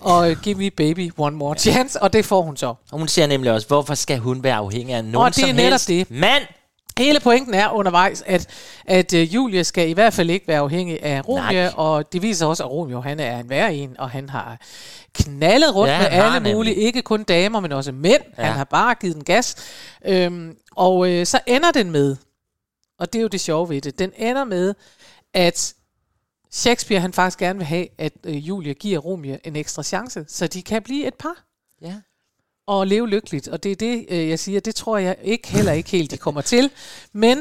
[0.00, 2.66] Og øh, give me baby one more chance, og det får hun så.
[2.66, 5.46] Og hun siger nemlig også, hvorfor skal hun være afhængig af nogen Og det er
[5.46, 6.10] som netop helst det.
[6.10, 6.42] mand?
[6.98, 8.46] Hele pointen er undervejs, at,
[8.86, 11.70] at uh, Julie skal i hvert fald ikke være afhængig af Romeo, Nej.
[11.76, 14.58] og det viser også, at Romeo han er en værre en, og han har
[15.12, 16.54] knaldet rundt Ja, med alle nemlig.
[16.54, 18.22] mulige, ikke kun damer, men også mænd.
[18.38, 18.42] Ja.
[18.42, 19.56] Han har bare givet den gas.
[20.06, 22.16] Øhm, og øh, så ender den med,
[22.98, 24.74] og det er jo det sjove ved det, den ender med,
[25.34, 25.74] at
[26.52, 30.46] Shakespeare han faktisk gerne vil have, at øh, Julie giver Romeo en ekstra chance, så
[30.46, 31.44] de kan blive et par
[31.82, 31.94] Ja.
[32.66, 33.48] Og leve lykkeligt.
[33.48, 36.16] Og det er det, øh, jeg siger, det tror jeg ikke heller ikke helt, de
[36.16, 36.70] kommer til.
[37.12, 37.38] Men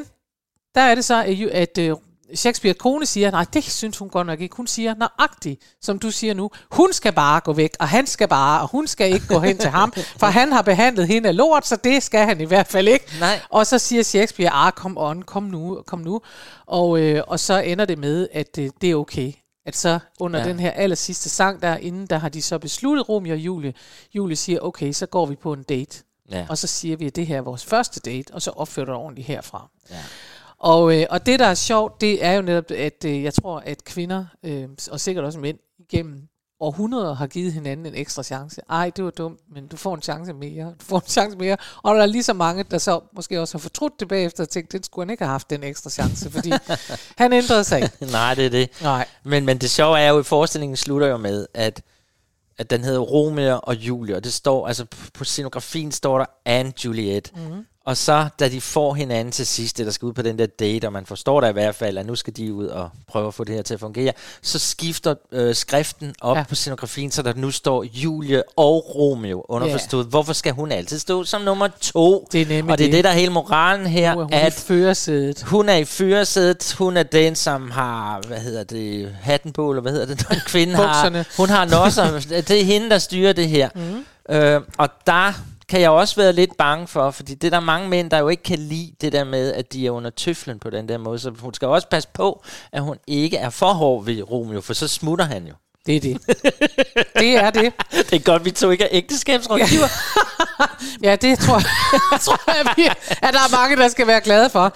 [0.76, 1.96] der er det så, at øh,
[2.36, 4.56] Shakespeare kone siger, nej, det synes hun godt nok ikke.
[4.56, 8.28] Hun siger nøjagtigt, som du siger nu, hun skal bare gå væk, og han skal
[8.28, 11.38] bare, og hun skal ikke gå hen til ham, for han har behandlet hende af
[11.38, 13.06] lort, så det skal han i hvert fald ikke.
[13.20, 13.40] Nej.
[13.50, 16.22] Og så siger Shakespeare, ah, kom on, kom nu, kom nu.
[16.66, 19.34] Og, øh, og så ender det med, at øh, det er okay.
[19.66, 20.48] At så under Ja.
[20.48, 23.74] den her aller sidste sang derinde, der har de så besluttet, Romeo og Julie.
[24.16, 26.04] Julie siger, okay, så går vi på en date.
[26.32, 26.46] Ja.
[26.50, 28.92] Og så siger vi, at det her er vores første date, og så opfører du
[28.92, 29.70] dig ordentligt herfra.
[29.92, 29.96] Ja.
[30.58, 33.60] Og, øh, og det, der er sjovt, det er jo netop, at øh, jeg tror,
[33.60, 36.28] at kvinder, øh, og sikkert også mænd, igennem
[36.64, 38.62] århundreder har givet hinanden en ekstra chance.
[38.70, 41.58] Ej, det var dumt, men du får en chance mere, du får en chance mere.
[41.84, 44.50] Og der er lige så mange, der så måske også har fortrudt det bagefter og
[44.50, 46.52] tænkt, den skulle han ikke have haft den ekstra chance, fordi
[47.22, 48.06] han ændrede sig ikke.
[48.12, 48.70] Nej, det er det.
[48.82, 49.08] Nej.
[49.24, 51.82] Men, men det sjove er jo, at forestillingen slutter jo med, at,
[52.58, 56.74] at den hedder Romeo og Julie, og det står, altså på scenografien står der Anne
[56.86, 57.32] Juliet.
[57.36, 57.66] Mm.
[57.86, 60.46] Og så, da de får hinanden til sidst, det der skal ud på den der
[60.46, 63.28] date, og man forstår da i hvert fald, at nu skal de ud og prøve
[63.28, 66.44] at få det her til at fungere, så skifter øh, skriften op ja.
[66.50, 70.06] På scenografien, så der nu står Julie og Romeo underforstået.
[70.06, 72.28] Hvorfor skal hun altid stå som nummer to?
[72.32, 72.96] Det er nemlig og det er det.
[72.96, 75.42] det, der er hele moralen her, Nu er hun at i førersædet.
[75.44, 76.76] hun er i fyresædet.
[76.78, 80.36] Hun er den, som har, hvad hedder det, hatten på, eller hvad hedder det, når
[80.36, 81.26] en kvinde har.
[81.38, 82.20] Hun har nosser.
[82.30, 83.70] det er hende, der styrer det her.
[83.76, 84.36] Mm.
[84.36, 85.34] Øh, og der
[85.70, 88.28] kan jeg også være lidt bange for, fordi det er der mange mænd, der jo
[88.28, 91.20] ikke kan lide det der med, at de er under tøflen på den der måde.
[91.20, 94.74] Så hun skal også passe på, at hun ikke er for hård ved Romeo, for
[94.74, 95.54] så smutter han jo.
[95.86, 96.22] Det er det.
[97.16, 97.74] det er det.
[98.10, 99.88] Det er godt, vi to ikke er ægteskabsrådgiver.
[101.04, 102.86] Ja, det tror jeg, tror jeg vi,
[103.22, 104.74] at der er mange, der skal være glade for.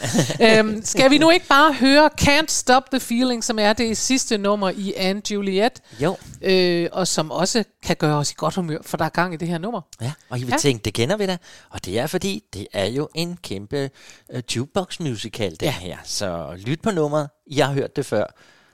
[0.60, 4.38] Øhm, skal vi nu ikke bare høre Can't Stop the Feeling, som er det sidste
[4.38, 6.18] nummer i Anne Juliet, Jo.
[6.42, 9.38] øh, og som også kan gøre os i godt humør, for der er gang i
[9.38, 9.82] det her nummer.
[10.02, 10.58] Ja, og I vil Ja.
[10.58, 11.38] tænke, det kender vi da.
[11.70, 13.90] Og det er fordi, det er jo en kæmpe
[14.34, 15.66] uh, jukebox musical, Ja.
[15.66, 15.72] ja.
[15.72, 15.98] her.
[16.04, 17.30] Så lyt på nummeret.
[17.52, 18.24] Jeg har hørt det før.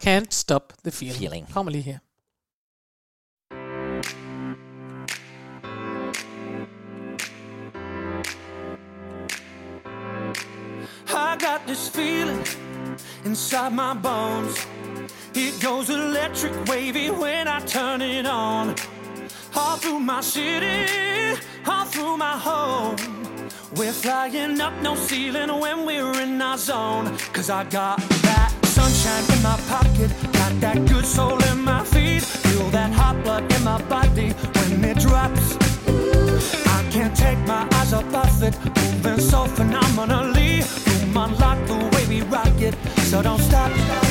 [0.07, 1.17] Can't Stop the Feeling.
[1.19, 1.53] Feeling.
[1.53, 1.97] Kommer lige her.
[11.43, 12.41] Got this feeling
[13.25, 14.55] inside my bones.
[15.35, 18.75] It goes electric wavy when I turn it on.
[19.53, 22.95] All through my city, all through my home.
[23.75, 27.17] We're flying up no ceiling when we're in our zone.
[27.33, 32.23] Cause I got that sunshine in my pocket, got that good soul in my feet.
[32.23, 35.57] Feel that hot blood in my body when it drops.
[36.77, 38.55] I can't take my eyes off of it,
[39.03, 40.32] moving so phenomenally.
[41.15, 42.73] Unlock the way we rock it,
[43.03, 44.02] so don't stop.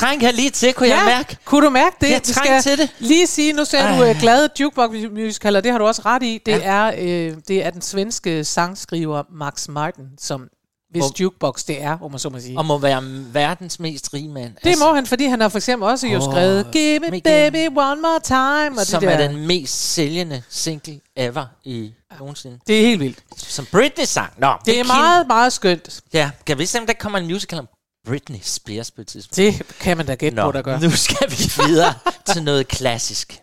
[0.00, 0.96] Det trænger jeg lige til, kunne ja.
[0.96, 1.36] jeg mærke.
[1.44, 2.10] Kunne du mærke det?
[2.10, 2.90] Jeg Vi trængte til det.
[2.98, 6.22] Lige sige, nu sagde du uh, glade jukebox musical, og det har du også ret
[6.22, 6.40] i.
[6.46, 6.58] Det, ja.
[6.62, 10.48] er, øh, det er den svenske sangskriver Max Martin, som
[10.90, 12.58] hvis Hvor- jukebox det er, om man så må sige.
[12.58, 14.52] Og må være verdens mest rige mand.
[14.64, 17.66] Det må han, fordi han har for eksempel også jo Åh, skrevet Give me baby
[17.76, 18.80] one more time.
[18.80, 19.14] Og som det, der.
[19.14, 22.58] er den mest sælgende single ever i nogensinde.
[22.66, 23.18] det er helt vildt.
[23.36, 24.32] Som Britney sang.
[24.38, 26.00] Nå, Det er Kim- meget, meget skønt.
[26.12, 27.68] Ja, kan vi se, om der kommer en musical om
[28.06, 29.36] Britney Spears på et tidspunkt?
[29.36, 30.78] Det kan man da gætte på, der gør.
[30.80, 31.36] nu skal vi
[31.66, 31.94] videre
[32.32, 33.42] til noget klassisk.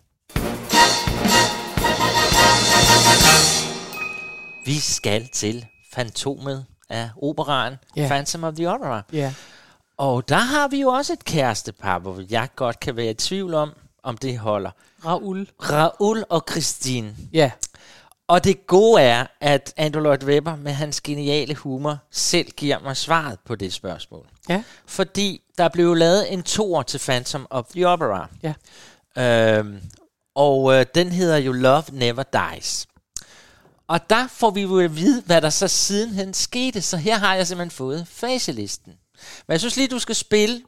[4.65, 8.01] Vi skal til Fantomet af operaen Ja.
[8.01, 8.09] yeah.
[8.09, 9.01] Phantom of the Opera.
[9.13, 9.33] Ja.
[9.97, 13.53] Og der har vi jo også et kærestepar, hvor jeg godt kan være i tvivl
[13.53, 14.71] om, om det holder.
[15.05, 15.49] Raoul.
[15.69, 17.15] Raoul og Christine.
[17.33, 17.51] Ja.
[18.27, 22.97] Og det gode er, at Andrew Lloyd Webber med hans geniale humor selv giver mig
[22.97, 24.25] svaret på det spørgsmål.
[24.49, 24.63] Ja.
[24.85, 28.29] Fordi der blev lavet en toer til Phantom of the Opera.
[28.43, 28.53] Ja.
[29.57, 29.79] Øhm,
[30.35, 32.87] og øh, den hedder jo Love Never Dies.
[33.87, 36.81] Og der får vi jo at vide, hvad der så sidenhen skete.
[36.81, 38.93] Så her har jeg simpelthen fået faselisten.
[39.47, 40.61] Men jeg synes lige, du skal spille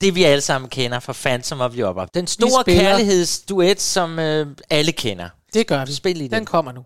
[0.00, 2.06] det, vi alle sammen kender fra Phantom of the Opera.
[2.14, 5.28] Den store kærlighedsduet, som øh, alle kender.
[5.54, 5.92] Det gør vi.
[5.92, 6.46] Spil lige Den den.
[6.46, 6.84] kommer nu.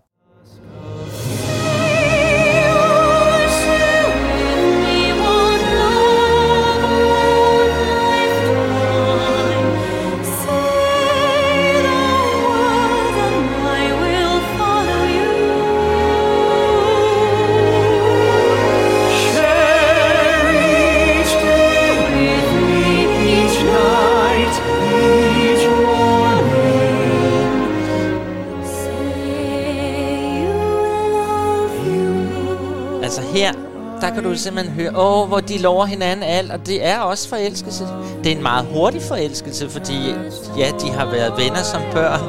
[33.33, 33.53] Her,
[34.01, 37.29] der kan du simpelthen høre, åh, hvor de lover hinanden alt, og det er også
[37.29, 37.87] forelskelse.
[38.23, 40.15] Det er en meget hurtig forelskelse, fordi
[40.57, 42.21] ja, de har været venner som børn.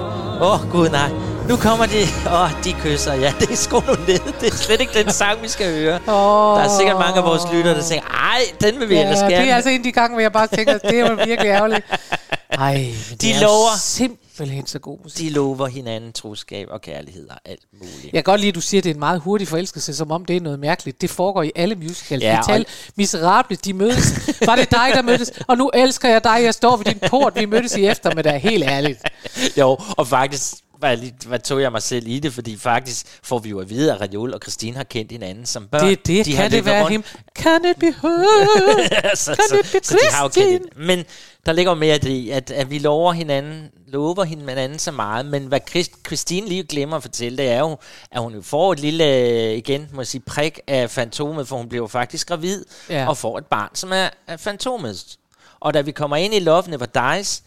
[0.42, 1.10] Åh, gud nej.
[1.48, 2.00] Nu kommer de,
[2.34, 3.14] åh, de kysser.
[3.14, 4.18] Ja, det er sgu nu ned.
[4.40, 5.94] Det er slet ikke den sang, vi skal høre.
[5.94, 6.58] Oh.
[6.58, 9.26] Der er sikkert mange af vores lyttere, der tænker, ej, den vil vi ellers Ja,
[9.28, 9.42] gerne.
[9.44, 11.82] det er altså en af de gange, hvor jeg bare tænker, det er virkelig ærgerligt.
[12.58, 13.78] Ej, men det De er lover.
[13.80, 15.18] simpelthen så god musik.
[15.18, 18.04] De lover hinanden troskab og kærlighed og alt muligt.
[18.04, 20.10] Jeg kan godt lide, at du siger, at det er en meget hurtig forelskelse, som
[20.10, 21.00] om det er noget mærkeligt.
[21.00, 22.22] Det foregår i alle musicals.
[22.22, 24.30] Ja, Vital, Miserable, de mødes.
[24.46, 25.32] Var det dig, der mødtes?
[25.48, 27.32] Og nu elsker jeg dig, jeg står ved din port.
[27.36, 28.98] Vi mødtes i eftermiddag, helt ærligt.
[29.58, 30.54] Jo, og faktisk
[30.84, 33.60] var, jeg lige, var, tog jeg mig selv i det, fordi faktisk får vi jo
[33.60, 35.88] at vide, at Rajol og Christine har kendt hinanden som børn.
[35.88, 37.04] Det, det de kan det være rundt- him.
[37.38, 39.16] Can it be her?
[39.16, 40.76] så, Kan så, det blive så de har jo kendt.
[40.78, 41.04] Men
[41.46, 45.26] der ligger jo mere i det, at, at vi lover hinanden, lover hinanden så meget,
[45.26, 47.78] men hvad Christ, Christine lige glemmer at fortælle, det er jo,
[48.10, 51.68] at hun jo får et lille, igen må jeg sige, prik af fantomet, for hun
[51.68, 53.08] bliver jo faktisk gravid, Ja.
[53.08, 55.16] og får et barn, som er, er fantomet.
[55.60, 57.42] Og da vi kommer ind i Love Never Dies,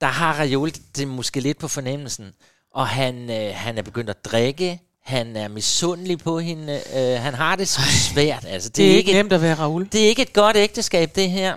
[0.00, 2.32] der har Rajol det måske lidt på fornemmelsen,
[2.74, 7.34] og han, øh, han er begyndt at drikke, han er misundelig på hende, øh, han
[7.34, 8.44] har det sgu svært.
[8.48, 9.88] Altså, Det er ikke nemt at være Raoul.
[9.92, 11.56] det er ikke et godt ægteskab, det her.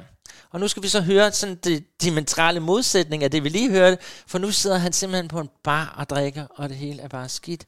[0.52, 3.98] Og nu skal vi så høre sådan det diametrale modsætning af det, vi lige hørte.
[4.28, 7.30] For nu sidder han simpelthen på en bar og drikker, og det hele er bare
[7.30, 7.66] skidt.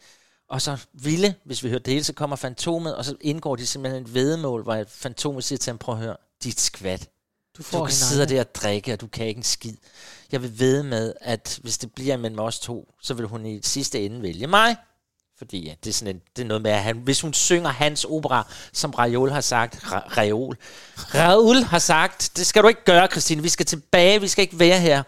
[0.50, 3.66] Og så Ville, hvis vi hører det hele, så kommer fantomet, og så indgår de
[3.66, 7.08] simpelthen et vedemål, hvor fantomet siger til ham, prøv at høre, dit skvat.
[7.60, 9.74] Du Du får kan hende sidde der og drikke, og du kan ikke en skid.
[10.32, 13.60] Jeg vil ved med, at hvis det bliver mellem os to, så vil hun i
[13.64, 14.76] sidste ende vælge mig.
[15.38, 17.70] Fordi ja, det, er sådan en, det er noget med, at han, hvis hun synger
[17.70, 20.58] hans opera, som Raoul har sagt, Ra- Raoul,
[20.98, 24.60] Raoul har sagt, det skal du ikke gøre, Christine, vi skal tilbage, vi skal ikke
[24.60, 25.04] være her.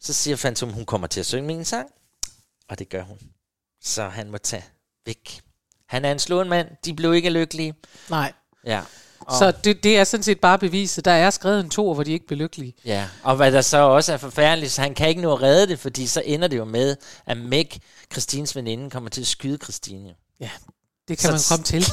[0.00, 1.88] Så siger Fantom, hun kommer til at synge min sang,
[2.68, 3.18] og det gør hun.
[3.82, 4.64] Så han må tage
[5.06, 5.40] væk.
[5.86, 7.74] Han er en slået mand, de blev ikke lykkelige.
[8.10, 8.32] Nej.
[8.64, 8.82] Ja.
[9.26, 11.04] Og, Så det, det er sådan set bare beviset.
[11.04, 12.74] Der er skrevet en to, hvor de ikke blev lykkelige.
[12.84, 15.66] Ja, og hvad der så også er forfærdeligt, så han kan ikke nå at redde
[15.66, 16.96] det, fordi så ender det jo med,
[17.26, 17.66] at Meg,
[18.12, 20.14] Christines veninde, kommer til at skyde Christine.
[20.40, 20.50] Ja,
[21.08, 21.80] det kan Så man komme til.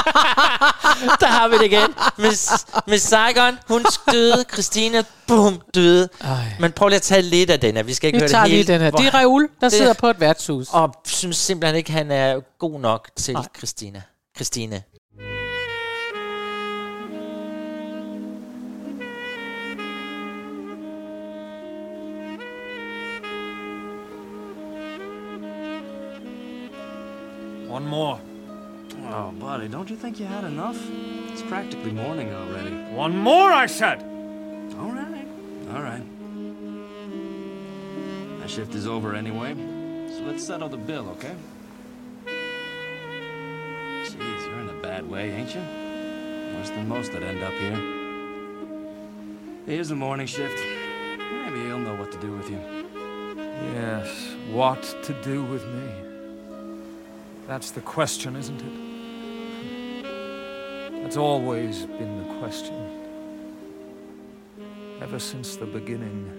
[1.20, 1.94] Der har vi det igen.
[2.18, 2.50] Miss,
[2.86, 6.08] Miss Saigon, hun døde, Christine, bum, døde.
[6.20, 6.44] Ej.
[6.60, 7.82] Men prøv lige at tage lidt af den her.
[7.82, 8.72] Vi skal ikke Vi høre tager det lige hele.
[8.72, 8.90] den her.
[8.90, 10.66] Det er Raoul, der det- sidder på et værtshus.
[10.70, 13.44] Og synes simpelthen ikke, han er god nok til Nej.
[13.58, 14.02] Christina.
[14.36, 14.82] Christine.
[27.80, 28.20] One more.
[29.10, 30.76] Oh, buddy, don't you think you had enough?
[31.32, 32.74] It's practically morning already.
[32.94, 34.02] One more, I said.
[34.78, 35.26] All right.
[35.72, 36.04] All right.
[38.38, 41.34] My shift is over anyway, so let's settle the bill, okay?
[44.04, 45.62] Jeez, you're in a bad way, ain't you?
[46.58, 47.80] Worse than most that end up here.
[49.64, 50.60] Here's the morning shift.
[51.18, 52.60] Maybe he'll know what to do with you.
[53.74, 56.09] Yes, what to do with me?
[57.50, 58.74] That's the question, isn't it?
[61.02, 62.76] That's always been the question.
[65.02, 66.30] Ever since the beginning.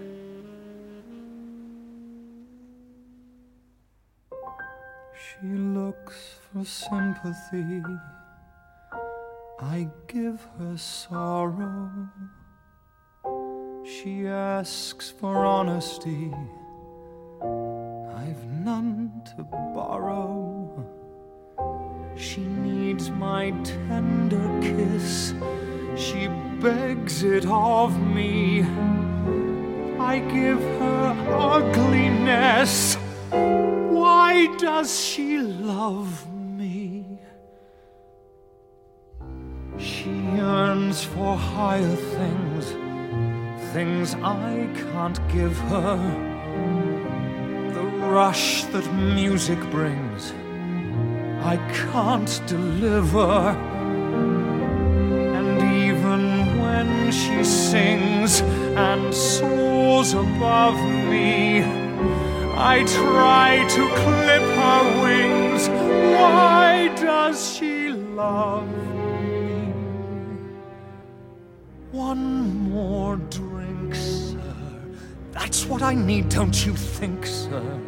[5.19, 7.83] She looks for sympathy.
[9.59, 11.91] I give her sorrow.
[13.83, 16.31] She asks for honesty.
[18.15, 20.70] I've none to borrow.
[22.15, 25.33] She needs my tender kiss.
[25.95, 26.27] She
[26.59, 28.63] begs it of me.
[29.99, 32.95] I give her ugliness.
[33.29, 37.05] Why does she love me?
[39.77, 42.73] She yearns for higher things,
[43.73, 45.97] things I can't give her.
[47.73, 50.33] The rush that music brings,
[51.43, 53.57] I can't deliver.
[55.37, 60.75] And even when she sings and soars above
[61.09, 61.63] me,
[62.55, 65.67] I try to clip her wings.
[65.67, 69.73] Why does she love me?
[71.91, 74.37] One more drink, sir.
[75.31, 77.79] That's what I need, don't you think, sir?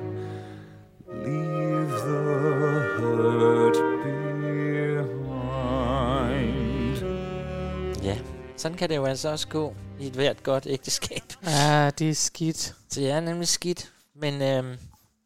[8.63, 11.23] Sådan kan det jo altså også gå i et hvert godt ægteskab.
[11.45, 12.73] Ja, det er skidt.
[12.95, 14.77] Det er nemlig skidt, men øhm,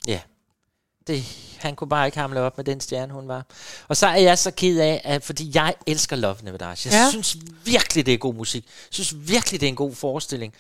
[0.08, 0.20] ja,
[1.08, 1.24] det,
[1.60, 3.46] han kunne bare ikke hamle op med den stjerne, hun var.
[3.88, 6.86] Og så er jeg så ked af, at, fordi jeg elsker Love Never Dies.
[6.86, 7.10] Jeg ja.
[7.10, 8.64] synes virkelig, det er god musik.
[8.66, 10.54] Jeg synes virkelig, det er en god forestilling.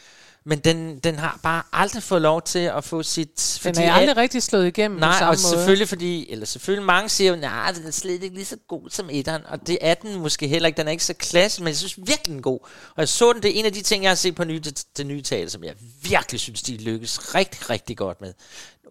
[0.49, 3.59] Men den, den har bare aldrig fået lov til at få sit...
[3.63, 5.37] Den er at- aldrig rigtig slået igennem på Nej, samme og måde.
[5.37, 8.89] selvfølgelig fordi, eller selvfølgelig mange siger jo, nej, den er slet ikke lige så god
[8.89, 11.67] som etteren, og det er den måske heller ikke, den er ikke så klasse, men
[11.67, 12.59] jeg synes virkelig den er god.
[12.89, 14.59] Og jeg så den, det er en af de ting, jeg har set på nye,
[14.59, 18.33] det, det nye teater, som jeg virkelig synes, de lykkes rigtig, rigtig godt med.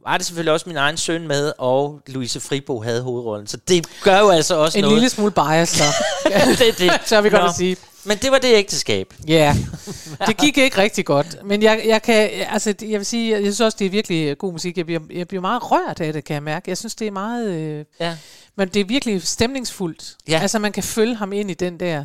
[0.06, 3.86] Var det selvfølgelig også min egen søn med, og Louise Fribo havde hovedrollen, så det
[4.02, 4.96] gør jo altså også En noget.
[4.96, 5.84] lille smule bias, så.
[6.58, 6.90] det, er det.
[7.08, 7.48] så vi godt Nå.
[7.48, 7.76] at sige.
[8.04, 9.14] Men det var det ægteskab.
[9.28, 9.56] Ja,
[10.26, 11.36] det gik ikke rigtig godt.
[11.44, 14.52] Men jeg, jeg kan, altså, jeg vil sige, jeg synes også, det er virkelig god
[14.52, 14.76] musik.
[14.76, 16.64] Jeg bliver, jeg bliver meget rørt af det, kan jeg mærke.
[16.70, 17.46] Jeg synes, det er meget...
[17.50, 18.16] Øh, Ja.
[18.56, 20.16] men det er virkelig stemningsfuldt.
[20.28, 20.38] Ja.
[20.38, 22.04] Altså, man kan følge ham ind i den der...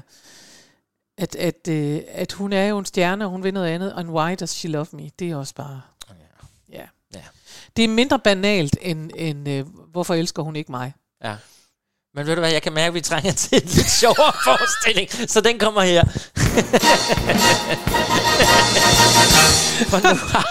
[1.17, 3.93] At, at, øh, at hun er jo en stjerne, og hun vil noget andet.
[3.97, 5.09] And why does she love me?
[5.19, 5.81] Det er også bare...
[7.77, 10.93] Det er mindre banalt, end, end øh, hvorfor elsker hun ikke mig?
[11.23, 11.35] Ja.
[12.15, 15.29] Men ved du hvad, jeg kan mærke, at vi trænger til en lidt sjovere forestilling,
[15.31, 16.03] så den kommer her.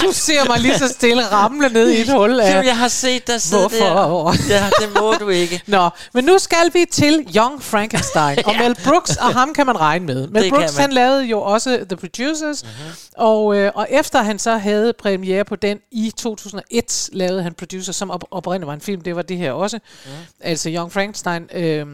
[0.02, 2.50] Du ser mig lige så stille ramle ned i et hul af...
[2.50, 4.30] Jamen, jeg har set dig sidde Hvorfor?
[4.48, 4.54] der.
[4.54, 5.62] Ja, det må du ikke.
[5.66, 8.38] Nå, men nu skal vi til Young Frankenstein.
[8.44, 10.28] Og Mel Brooks, og ham kan man regne med.
[10.28, 12.62] Mel kan Brooks, han lavede jo også The Producers.
[12.62, 12.92] Mm-hmm.
[13.16, 17.96] Og, øh, og efter han så havde premiere på den i 2001, lavede han Producers,
[17.96, 19.00] som op- oprindeligt var en film.
[19.00, 19.78] Det var det her også.
[20.04, 20.10] Mm.
[20.40, 21.48] Altså Young Frankenstein.
[21.54, 21.86] Øh,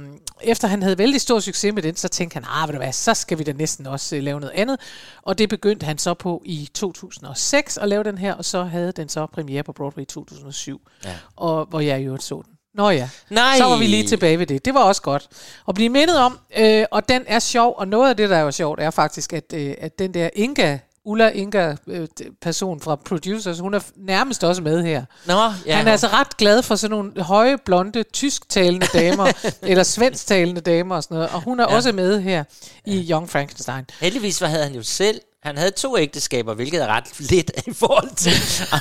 [0.42, 2.92] efter han havde vældig stor succes med den, så tænkte han, ah, ved du hvad,
[2.92, 4.80] så skal vi da næsten også øh, lave noget andet.
[5.22, 8.92] Og det begyndte han så på i 2006 at lave den her, og så havde
[8.92, 10.80] den så premiere på Broadway i 2007.
[11.04, 11.14] Ja.
[11.36, 12.52] Og hvor jeg jo så den.
[12.74, 13.58] Nå ja, Nej.
[13.58, 14.64] så var vi lige tilbage ved det.
[14.64, 15.28] Det var også godt
[15.68, 18.40] at blive mindet om, øh, og den er sjov, og noget af det, der er
[18.40, 22.08] jo sjovt, er faktisk, at, øh, at den der Inga, Ulla Inga, øh,
[22.42, 25.04] person fra Producers, hun er nærmest også med her.
[25.26, 25.52] Nå, ja.
[25.66, 29.32] Ja, han er altså ret glad for sådan nogle høje, blonde, tysktalende damer,
[29.70, 31.76] eller svensktalende damer og sådan noget, og hun er ja.
[31.76, 32.44] også med her
[32.86, 33.84] i Young Frankenstein.
[34.00, 37.72] Heldigvis var, havde han jo selv, han havde to ægteskaber, hvilket er ret lidt i
[37.72, 38.32] forhold til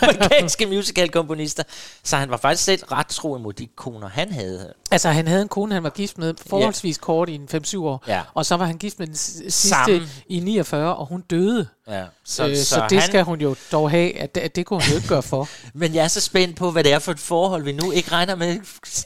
[0.01, 1.63] amerikanske musicalkomponister.
[2.03, 4.73] Så han var faktisk selv ret tro imod de koner, han havde.
[4.91, 8.03] Altså, han havde en kone, han var gift med forholdsvis kort i en 5-7 år,
[8.07, 8.21] Ja.
[8.33, 10.09] og så var han gift med den sidste Sammen.
[10.27, 11.67] i 49, og hun døde.
[11.87, 12.03] Ja.
[12.25, 13.09] Så, øh, så, så det han...
[13.09, 15.49] skal hun jo dog have, at, at det kunne hun jo ikke gøre for.
[15.73, 18.11] Men jeg er så spændt på, hvad det er for et forhold, vi nu ikke
[18.11, 18.57] regner med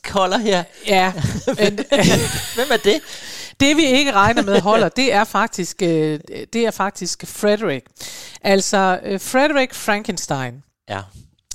[0.04, 0.64] kolder her.
[0.88, 1.14] Ja,
[1.60, 1.80] men
[2.56, 3.00] Hvem er det?
[3.60, 6.20] Det vi ikke regner med holder, det er faktisk, øh,
[6.54, 7.86] det er faktisk Frederick.
[8.42, 11.02] Altså, øh, Frederick Frankenstein, Ja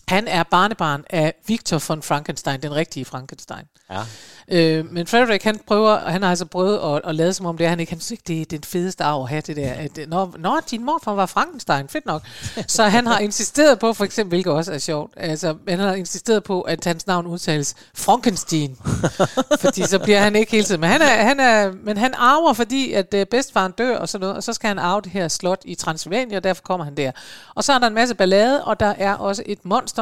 [0.08, 3.64] han er barnebarn af Victor von Frankenstein, den rigtige Frankenstein.
[3.90, 4.00] Ja.
[4.48, 7.64] Øh, men Frederick, han prøver, han har altså prøvet at, at lade som om det
[7.64, 9.72] er, han ikke, han synes ikke, det er den fedeste arv at have det der,
[9.72, 12.22] at når, når din morfar var Frankenstein, fedt nok.
[12.66, 16.44] Så han har insisteret på, for eksempel, hvilket også er sjovt, altså, han har insisteret
[16.44, 18.76] på, at hans navn udtales Frankenstein.
[19.64, 22.52] fordi så bliver han ikke hele tiden, men han, er, han, er, men han arver,
[22.52, 25.28] fordi at øh, bedstfaren dør og sådan noget, og så skal han arve det her
[25.28, 27.12] slot i Transylvania, og derfor kommer han der.
[27.54, 29.93] Og så er der en masse ballade, og der er også et monster,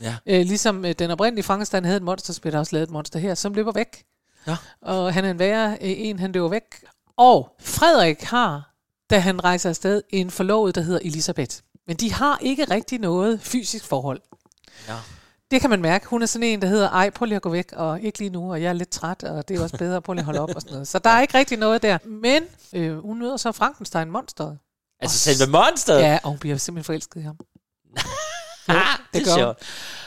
[0.00, 0.16] Ja.
[0.26, 2.92] Øh, ligesom øh, den oprindelige Frankenstein havde et monster, så bliver der også lavet et
[2.92, 4.04] monster her, som løber væk.
[4.46, 4.56] Ja.
[4.82, 6.84] Og han er en værre øh, en, han løber væk.
[7.16, 8.74] Og Frederik har,
[9.10, 11.56] da han rejser afsted, en forlovet, der hedder Elisabeth.
[11.86, 14.20] Men de har ikke rigtig noget fysisk forhold.
[14.88, 14.96] Ja.
[15.50, 16.06] Det kan man mærke.
[16.06, 18.30] Hun er sådan en, der hedder, ej, prøv lige at gå væk, og ikke lige
[18.30, 20.40] nu, og jeg er lidt træt, og det er også bedre, prøv lige at holde
[20.40, 20.88] op, og sådan noget.
[20.88, 21.98] Så der er ikke rigtig noget der.
[22.04, 22.42] Men
[22.72, 24.58] øh, hun møder så Frankenstein-monsteret.
[25.00, 26.02] Altså selve monsteret?
[26.02, 27.36] Ja, og hun bliver simpelthen forelsket i ham.
[28.68, 28.82] det,
[29.14, 29.52] det er gør.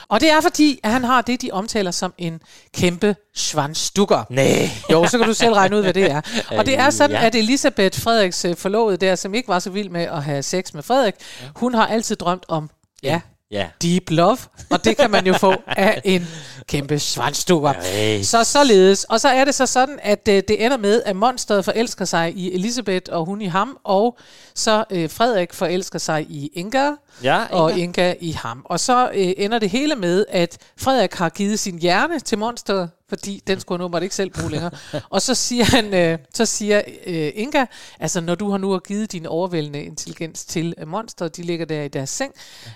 [0.08, 2.40] Og det er fordi, at han har det, de omtaler som en
[2.74, 4.24] kæmpe schwanzdukker.
[4.30, 4.70] Nej.
[4.90, 6.20] Jo, så kan du selv regne ud, hvad det er.
[6.58, 7.20] Og det er sådan, Ja.
[7.20, 7.26] ja.
[7.26, 10.72] at Elisabeth, Frederiks øh, forlovede der, som ikke var så vild med at have sex
[10.74, 11.46] med Frederik, ja.
[11.56, 12.70] hun har altid drømt om,
[13.02, 13.20] ja,
[13.50, 13.68] Ja.
[13.82, 14.38] deep love,
[14.70, 16.26] og det kan man jo få af en
[16.68, 17.72] kæmpe schwanzdukker.
[17.72, 18.22] Hey.
[18.22, 19.04] Så således.
[19.04, 22.36] Og så er det så sådan, at øh, det ender med, at monsteret forelsker sig
[22.36, 24.18] i Elisabeth, og hun i ham, og
[24.54, 26.90] så øh, Frederik forelsker sig i Inga,
[27.22, 27.82] Ja, og Inga.
[27.82, 28.62] Inga i ham.
[28.64, 32.90] Og så øh, ender det hele med, at Frederik har givet sin hjerne til monsteret,
[33.10, 34.70] fordi den skulle han åbenbart ikke selv bruge længere.
[35.14, 37.66] og så siger han, øh, så siger øh, Inga,
[38.00, 41.82] altså når du har nu givet din overvældende intelligens til øh, monsteret, de ligger der
[41.82, 42.32] i deres seng,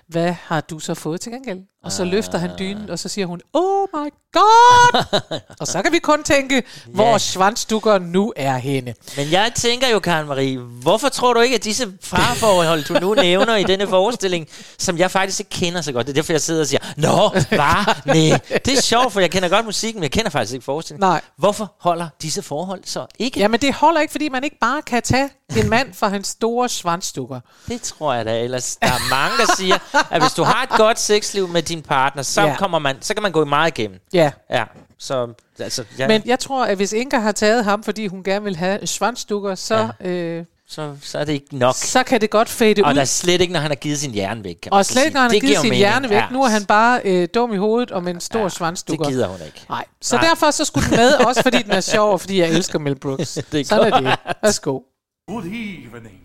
[0.06, 1.60] hvad har du så fået til gengæld?
[1.84, 5.04] Og så løfter han dynen, og så siger hun, oh my god!
[5.60, 7.18] og så kan vi kun tænke, hvor Ja.
[7.18, 8.94] Schwanzdukker nu er henne.
[9.16, 13.14] Men jeg tænker jo, Karen Marie, hvorfor tror du ikke, at disse farforhold, du nu
[13.14, 16.40] nævner i denne forestilling, som jeg faktisk ikke kender så godt, det er derfor, jeg
[16.40, 17.58] sidder og siger, Nå, hvad?
[18.06, 21.08] Nej, det er sjovt, for jeg kender godt musikken, men jeg kender faktisk ikke forestillingen.
[21.08, 21.20] Nej.
[21.38, 23.40] Hvorfor holder disse forhold så ikke?
[23.40, 26.68] Jamen det holder ikke, fordi man ikke bare kan tage en mand for hans store
[26.68, 27.40] schwanzdukker.
[27.68, 28.76] Det tror jeg da ellers.
[28.76, 29.78] Der er mange, der siger,
[30.10, 32.56] at hvis du har et godt sexliv med din partner, så, Ja.
[32.58, 33.98] kommer man, så kan man gå meget igennem.
[34.12, 34.30] Ja.
[34.50, 34.64] Ja,
[34.98, 35.28] så
[35.58, 38.56] altså, ja, Men jeg tror, at hvis Inga har taget ham, fordi hun gerne vil
[38.56, 40.08] have schwanzdukker, så, ja.
[40.08, 41.74] øh, så, så er det ikke nok.
[41.76, 42.94] så kan det godt fade Og ud.
[42.94, 44.68] der er slet ikke, når han har givet sin hjerne væk.
[44.70, 45.78] Og slet ikke, når han har givet sin mening.
[45.78, 46.16] hjerne væk.
[46.16, 46.26] Ja.
[46.32, 49.04] Nu er han bare øh, dum i hovedet og med en stor ja, schwanzdukker.
[49.04, 49.64] Det gider hun ikke.
[49.68, 49.84] Nej.
[50.02, 50.24] Så Nej.
[50.28, 52.94] derfor så skulle den med, også fordi den er sjov, og fordi jeg elsker Mel
[52.98, 53.34] Brooks.
[53.52, 54.04] Det er Sådan er godt.
[54.26, 54.36] det.
[54.42, 54.80] Værsgo.
[55.26, 56.20] Good evening.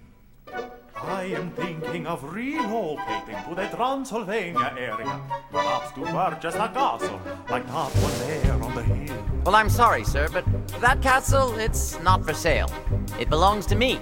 [0.94, 5.22] I am thinking of relocating to the Transylvania area.
[5.50, 9.24] Perhaps to purchase a castle like that one there on the hill.
[9.46, 10.44] Well, I'm sorry, sir, but
[10.82, 12.70] that castle, it's not for sale.
[13.18, 14.00] It belongs to me.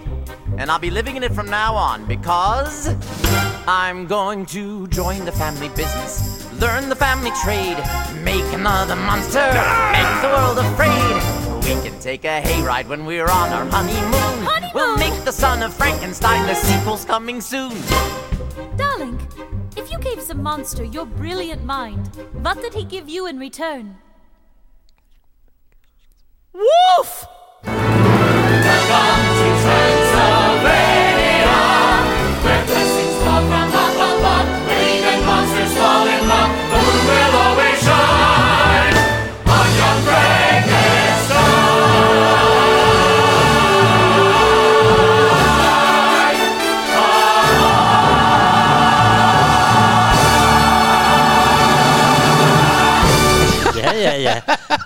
[0.57, 2.87] and I'll be living in it from now on because
[3.67, 7.77] I'm going to join the family business, learn the family trade,
[8.23, 9.45] make another monster,
[9.93, 11.46] make the world afraid.
[11.67, 14.71] We can take a hayride when we're on our honeymoon.
[14.73, 16.47] We'll make the son of Frankenstein.
[16.47, 17.73] The sequel's coming soon.
[18.77, 19.19] Darling,
[19.75, 22.07] if you gave some monster your brilliant mind,
[22.41, 23.97] what did he give you in return?
[26.53, 27.25] Woof!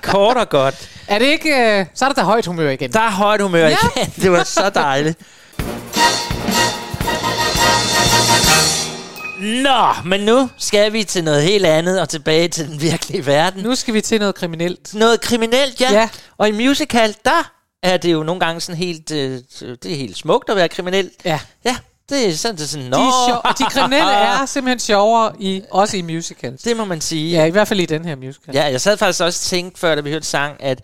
[0.04, 0.90] Kort og godt.
[1.08, 1.50] Er det ikke...
[1.80, 2.94] Øh, så er der da højt humør igen.
[2.94, 3.78] Der er højt humør Ja.
[3.96, 4.14] igen.
[4.24, 5.20] Det var så dejligt.
[9.40, 13.64] Nå, men nu skal vi til noget helt andet og tilbage til den virkelige verden.
[13.64, 14.94] Nu skal vi til noget kriminelt.
[14.94, 15.92] Noget kriminelt, ja.
[15.92, 16.10] Ja.
[16.38, 17.52] Og i musical, der
[17.84, 19.12] er det jo nogle gange sådan helt...
[19.12, 21.12] Øh, det er helt smukt at være kriminel.
[21.26, 21.40] Ja.
[21.66, 21.76] Ja,
[22.12, 22.88] det er sådan, det er sådan...
[22.88, 22.98] Nå.
[22.98, 26.62] De, er sjov, de kriminelle er simpelthen sjovere, i, også i musicals.
[26.62, 27.38] Det må man sige.
[27.38, 28.56] Ja, i hvert fald i den her musical.
[28.56, 30.80] Ja, jeg sad faktisk også og tænkte, før da vi hørte sang, at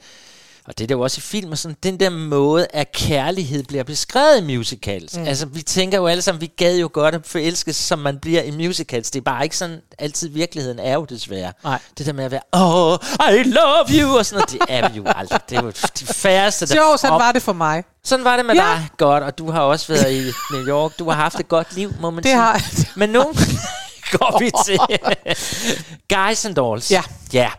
[0.68, 3.64] og det er der jo også i film, og sådan, den der måde, at kærlighed
[3.64, 5.18] bliver beskrevet i musicals.
[5.18, 5.24] Mm.
[5.28, 8.42] Altså, vi tænker jo alle sammen, vi gad jo godt at forelskes, som man bliver
[8.42, 9.12] i musicals.
[9.12, 11.54] Det er bare ikke sådan, altid virkeligheden er jo desværre.
[11.64, 11.80] Nej.
[11.98, 12.98] Det der med at være, oh,
[13.40, 15.40] I love you, og sådan noget, det er vi jo aldrig.
[15.50, 16.76] Det er jo de færreste, der...
[16.76, 17.84] Jo, sådan op- var det for mig.
[18.04, 18.62] Sådan var det med Ja.
[18.62, 18.88] dig.
[18.98, 21.00] Godt, og du har også været i New York.
[21.00, 22.38] Du har haft et godt liv, må man Det sige.
[22.38, 22.62] har
[22.96, 23.24] Men nu
[24.20, 24.80] går vi til
[26.16, 26.92] Guys and Dolls.
[26.92, 27.02] Ja.
[27.34, 27.50] Ja.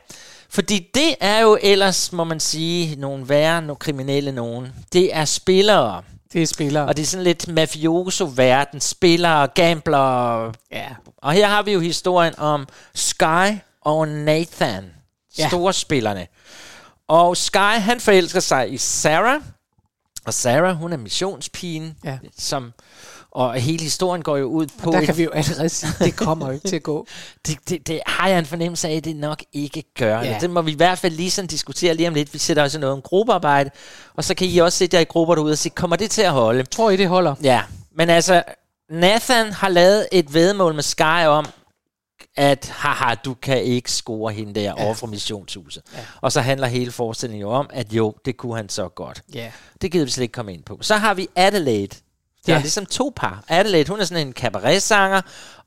[0.50, 4.72] Fordi det er jo ellers, må man sige, nogle værre, nogle kriminelle nogen.
[4.92, 6.02] Det er spillere.
[6.32, 6.86] Det er spillere.
[6.86, 8.80] Og det er sådan lidt mafioso-verden.
[8.80, 10.52] Spillere, gamblere.
[10.72, 10.88] Ja.
[11.16, 14.90] Og her har vi jo historien om Sky og Nathan.
[15.38, 15.48] Ja.
[15.48, 16.26] Store spillerne.
[17.08, 19.40] Og Sky, han forelsker sig i Sarah.
[20.24, 21.96] Og Sarah, hun er missionspigen.
[22.04, 22.18] Ja.
[22.38, 22.72] Som,
[23.38, 24.90] og hele historien går jo ud på...
[24.90, 27.06] Og der kan vi jo allerede sige, det kommer jo ikke til at gå.
[27.46, 30.20] det, det, det har jeg en fornemmelse af, at det nok ikke gør.
[30.20, 30.38] Ja.
[30.40, 32.34] Det må vi i hvert fald lige sådan diskutere lige om lidt.
[32.34, 33.70] Vi sætter også noget om gruppearbejde,
[34.14, 36.22] og så kan I også sætte jer i grupper derude og sige, kommer det til
[36.22, 36.62] at holde?
[36.62, 37.34] Tror I, det holder?
[37.42, 37.62] Ja,
[37.96, 38.42] men altså,
[38.90, 41.46] Nathan har lavet et vedmål med Sky om,
[42.36, 44.84] at haha, du kan ikke score hende der ja.
[44.84, 45.82] over fra missionshuset.
[45.94, 45.98] Ja.
[46.20, 49.22] Og så handler hele forestillingen jo om, at jo, det kunne han så godt.
[49.34, 49.50] Ja.
[49.82, 50.78] Det gider vi slet ikke komme ind på.
[50.80, 51.96] Så har vi Adelaide.
[52.48, 52.58] Der ja.
[52.58, 53.44] Er ligesom to par.
[53.48, 55.20] Adelaide, hun er sådan en cabaret-sanger,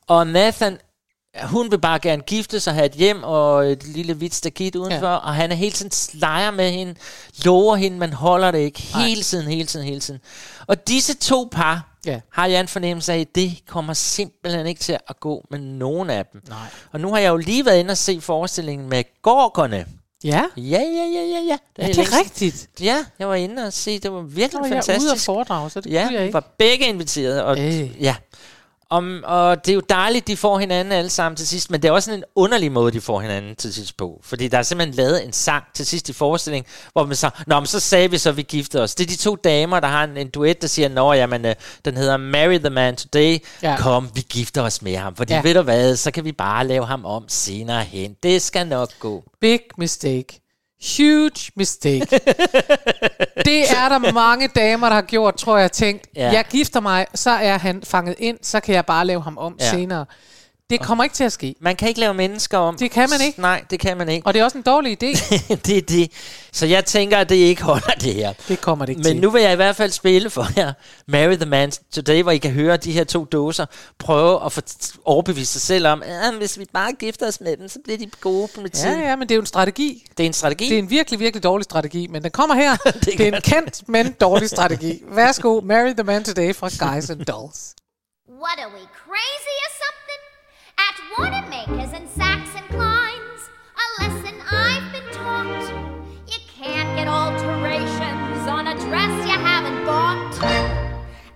[0.07, 0.77] og Nathan,
[1.43, 5.07] hun vil bare gerne gifte sig, have et hjem og et lille hvidt stakit udenfor,
[5.07, 5.15] ja.
[5.15, 6.95] og han er hele tiden slejer med hende,
[7.45, 8.81] lover hende, man holder det ikke.
[8.81, 10.19] Hele tiden, hele tiden, hele tiden.
[10.67, 12.19] Og disse to par, Ja.
[12.31, 16.09] har jeg en fornemmelse af, at det kommer simpelthen ikke til at gå med nogen
[16.09, 16.41] af dem.
[16.49, 16.57] Nej.
[16.91, 19.85] Og nu har jeg jo lige været inde og se forestillingen med Gorgerne.
[20.23, 20.43] Ja.
[20.57, 21.57] Ja, ja, ja, ja, ja.
[21.77, 22.19] Ja, det er siden.
[22.19, 22.69] rigtigt.
[22.81, 25.03] Ja, jeg var inde og se, det var virkelig Så var jeg fantastisk.
[25.05, 26.33] ude og foredrage, så det ja, kunne jeg ikke.
[26.33, 27.41] var begge inviteret.
[27.43, 28.03] Og, Øh.
[28.03, 28.15] ja.
[28.91, 31.87] Om, og det er jo dejligt, de får hinanden alle sammen til sidst, men det
[31.87, 34.19] er også sådan en underlig måde, de får hinanden til sidst på.
[34.23, 37.59] Fordi der er simpelthen lavet en sang til sidst i forestillingen, hvor man så, Nå,
[37.59, 38.95] men så sagde vi så, at vi giftede os.
[38.95, 41.55] Det er de to damer, der har en, en duet, der siger, Nå, jamen, øh,
[41.85, 43.37] den hedder Marry the Man Today.
[43.61, 43.75] Ja.
[43.79, 45.15] Kom, vi gifter os med ham.
[45.15, 45.41] Fordi ja.
[45.41, 48.15] ved du hvad, så kan vi bare lave ham om senere hen.
[48.23, 49.23] Det skal nok gå.
[49.41, 50.40] Big mistake.
[50.97, 52.07] Huge mistake.
[53.45, 56.31] det er der mange damer, der har gjort, tror jeg, tænkt, ja.
[56.31, 59.55] Jeg gifter mig, så er han fanget ind, så kan jeg bare lave ham om.
[59.59, 59.69] Ja.
[59.69, 60.05] senere.
[60.71, 61.55] Det kommer ikke til at ske.
[61.59, 62.77] Man kan ikke lave mennesker om.
[62.77, 63.41] Det kan man ikke.
[63.41, 64.27] Nej, det kan man ikke.
[64.27, 65.07] Og det er også en dårlig idé.
[65.67, 66.11] det er det.
[66.51, 68.33] Så jeg tænker, at det ikke holder det her.
[68.47, 69.21] Det kommer det ikke Men til.
[69.21, 70.73] nu vil jeg i hvert fald spille for jer
[71.07, 73.65] Marry the Man Today, hvor I kan høre de her to dåser
[73.99, 74.61] prøve at få
[75.05, 78.09] overbevise sig selv om, at hvis vi bare gifter os med dem, så bliver de
[78.21, 79.01] gode på med Ja, tiden.
[79.01, 80.05] ja, men det er jo en strategi.
[80.17, 80.69] Det er en strategi.
[80.69, 82.75] Det er en virkelig, virkelig dårlig strategi, men den kommer her.
[82.85, 85.01] det, det er en kendt, men dårlig strategi.
[85.15, 87.75] Værsgo, Marry the Man Today fra Guys and Dolls.
[88.45, 90.00] What are we, crazy or something?
[91.11, 96.03] At Wanamaker's and Saks and Klein's, a lesson I've been taught.
[96.27, 100.43] You can't get alterations on a dress you haven't bought.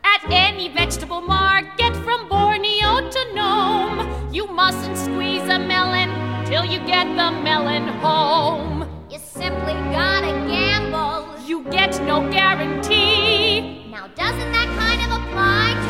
[0.03, 6.79] At any vegetable market from Borneo to Nome, you mustn't squeeze a melon till you
[6.79, 8.87] get the melon home.
[9.09, 11.27] You simply gotta gamble.
[11.45, 13.89] You get no guarantee.
[13.89, 15.84] Now, doesn't that kind of apply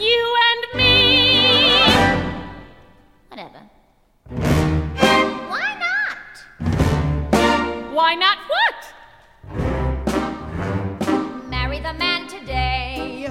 [0.00, 0.94] you and me.
[3.28, 3.60] Whatever.
[5.50, 6.34] Why not?
[7.92, 8.94] Why not what?
[11.48, 13.28] Marry the man today.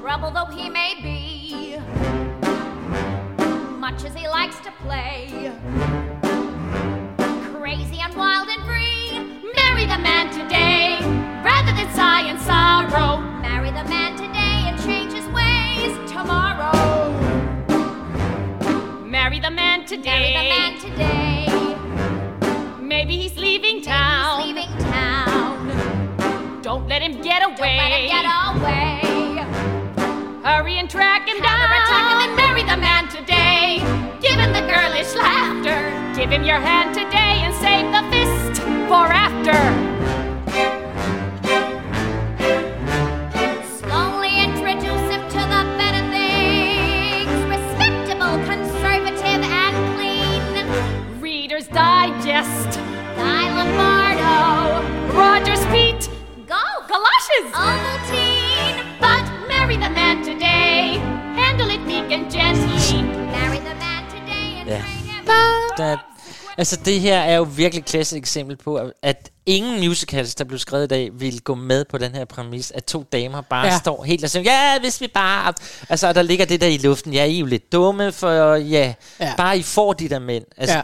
[0.00, 1.76] Trouble though he may be,
[3.78, 5.52] much as he likes to play.
[7.58, 9.18] Crazy and wild and free.
[9.54, 10.98] Marry the man today,
[11.44, 13.20] rather than sigh and sorrow.
[13.40, 14.21] Marry the man today.
[19.22, 20.34] Marry the man today.
[20.34, 21.46] Marry the man today.
[22.82, 24.42] Maybe he's leaving town.
[24.42, 26.60] He's leaving town.
[26.60, 27.54] Don't let him get away.
[27.54, 28.98] Don't let him get away.
[30.42, 31.68] Hurry and track him down.
[31.86, 33.78] track him and marry the man today.
[34.20, 35.78] Give him the girlish laughter.
[36.20, 39.81] Give him your hand today and save the fist for after.
[66.62, 70.58] Altså det her er jo virkelig et klassisk eksempel på, at ingen musicals, der blev
[70.58, 73.78] skrevet i dag, ville gå med på den her præmis, at to damer bare Ja.
[73.78, 75.52] står helt og siger, ja, hvis vi bare...
[75.88, 78.30] Altså, og der ligger det der i luften, ja, I er jo lidt dumme, for
[78.30, 78.94] ja, Ja.
[79.20, 79.34] ja.
[79.36, 80.44] bare I får de der mænd.
[80.56, 80.82] Altså, Ja.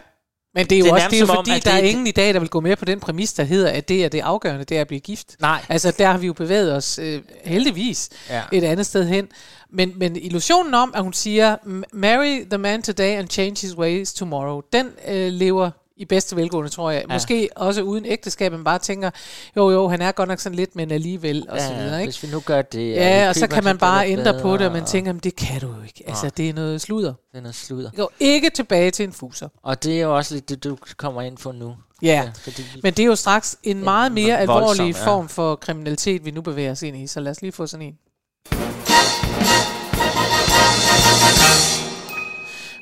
[0.58, 1.88] Men det er jo Det er også det er jo om, fordi, der er det-
[1.88, 4.08] ingen i dag, der vil gå med på den præmis, der hedder, at det er
[4.08, 5.36] det afgørende, det er at blive gift.
[5.40, 5.60] Nej.
[5.68, 8.42] Altså, der har vi jo bevæget os øh, heldigvis Ja.
[8.52, 9.28] et andet sted hen.
[9.70, 13.76] Men, men illusionen om, at hun siger, "M- marry the man today and change his
[13.76, 17.04] ways tomorrow, den øh, lever i bedste velgående, tror jeg.
[17.08, 17.14] Ja.
[17.14, 19.10] Måske også uden ægteskab, man bare tænker,
[19.56, 22.06] jo jo, han er godt nok sådan lidt, men alligevel, og så videre, ikke?
[22.06, 22.90] hvis vi nu gør det...
[22.90, 25.60] Ja, og så kan man bare ændre på det, og man tænker, men det kan
[25.60, 26.04] du jo ikke.
[26.06, 26.32] Altså, Nej.
[26.36, 27.14] det er noget sludder.
[27.32, 27.90] Det er noget sludder.
[27.96, 29.48] Gå ikke tilbage til en fuser.
[29.62, 31.76] Og det er jo også lidt det, du kommer ind for nu.
[32.02, 35.06] Ja, fordi, men det er jo straks en meget mere voldsom, alvorlig ja.
[35.06, 37.06] form for kriminalitet, vi nu bevæger os ind i.
[37.06, 38.77] Så lad os lige få sådan en.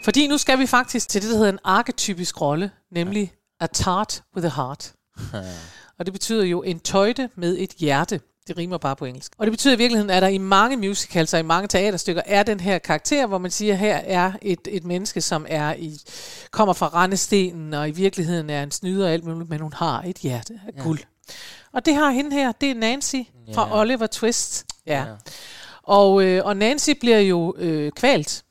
[0.07, 4.23] Fordi nu skal vi faktisk til det, der hedder en arketypisk rolle, nemlig a tart
[4.37, 4.93] with a heart.
[5.99, 8.21] Og det betyder jo en tøjte med et hjerte.
[8.49, 9.33] Det rimer bare på engelsk.
[9.39, 12.43] Og det betyder i virkeligheden, at der i mange musicals og i mange teaterstykker er
[12.43, 15.99] den her karakter, hvor man siger, her er et, et menneske, som er i,
[16.51, 20.03] kommer fra rendestenen, og i virkeligheden er en snyder og alt muligt, men hun har
[20.03, 20.83] et hjerte af Ja.
[20.83, 20.99] guld.
[21.73, 23.17] Og det har hende her, det er Nancy
[23.55, 23.81] fra Ja.
[23.81, 24.67] Oliver Twist.
[24.87, 24.99] Ja.
[25.01, 25.05] Ja.
[25.83, 28.43] Og, øh, og Nancy bliver jo øh, kvalt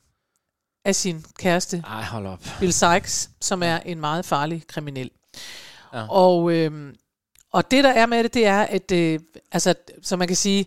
[0.86, 2.40] af sin kæreste, Ej, hold op.
[2.60, 5.10] Bill Sykes, som er en meget farlig kriminel.
[5.92, 6.06] Ja.
[6.08, 6.94] Og, øh,
[7.52, 9.20] og det, der er med det, det er, at øh,
[9.52, 10.66] altså, så man kan sige,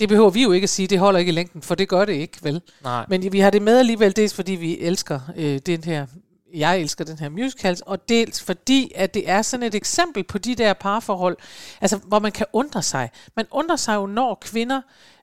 [0.00, 2.04] det behøver vi jo ikke at sige, det holder ikke i længden, for det gør
[2.04, 2.62] det ikke, vel?
[2.82, 3.04] Nej.
[3.08, 6.06] Men vi har det med alligevel, dels fordi vi elsker øh, den her,
[6.54, 10.38] jeg elsker den her musical, og dels fordi, at det er sådan et eksempel på
[10.38, 11.36] de der parforhold,
[11.80, 13.10] altså hvor man kan undre sig.
[13.36, 14.80] Man undrer sig jo, når kvinder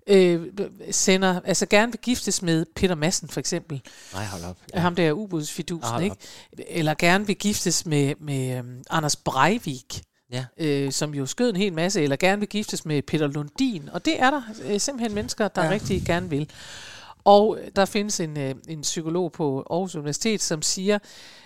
[0.08, 0.48] øh,
[0.92, 3.82] sender, altså gerne vil giftes med Peter Madsen for eksempel,
[4.14, 4.58] Nej, hold op.
[4.74, 4.80] ja.
[4.80, 6.16] ham der ubudsfidusen, Hold ikke?
[6.70, 10.02] Eller gerne vil giftes med, med um, Anders Breivik,
[10.32, 10.46] Ja.
[10.58, 13.90] øh, som jo skød en hel masse, eller gerne vil giftes med Peter Lundin.
[13.94, 15.68] Og det er der øh, simpelthen mennesker, der ja.
[15.68, 15.74] Ja.
[15.74, 16.50] rigtig gerne vil.
[17.24, 21.00] Og der findes en, øh, en psykolog på Aarhus Universitet, som siger,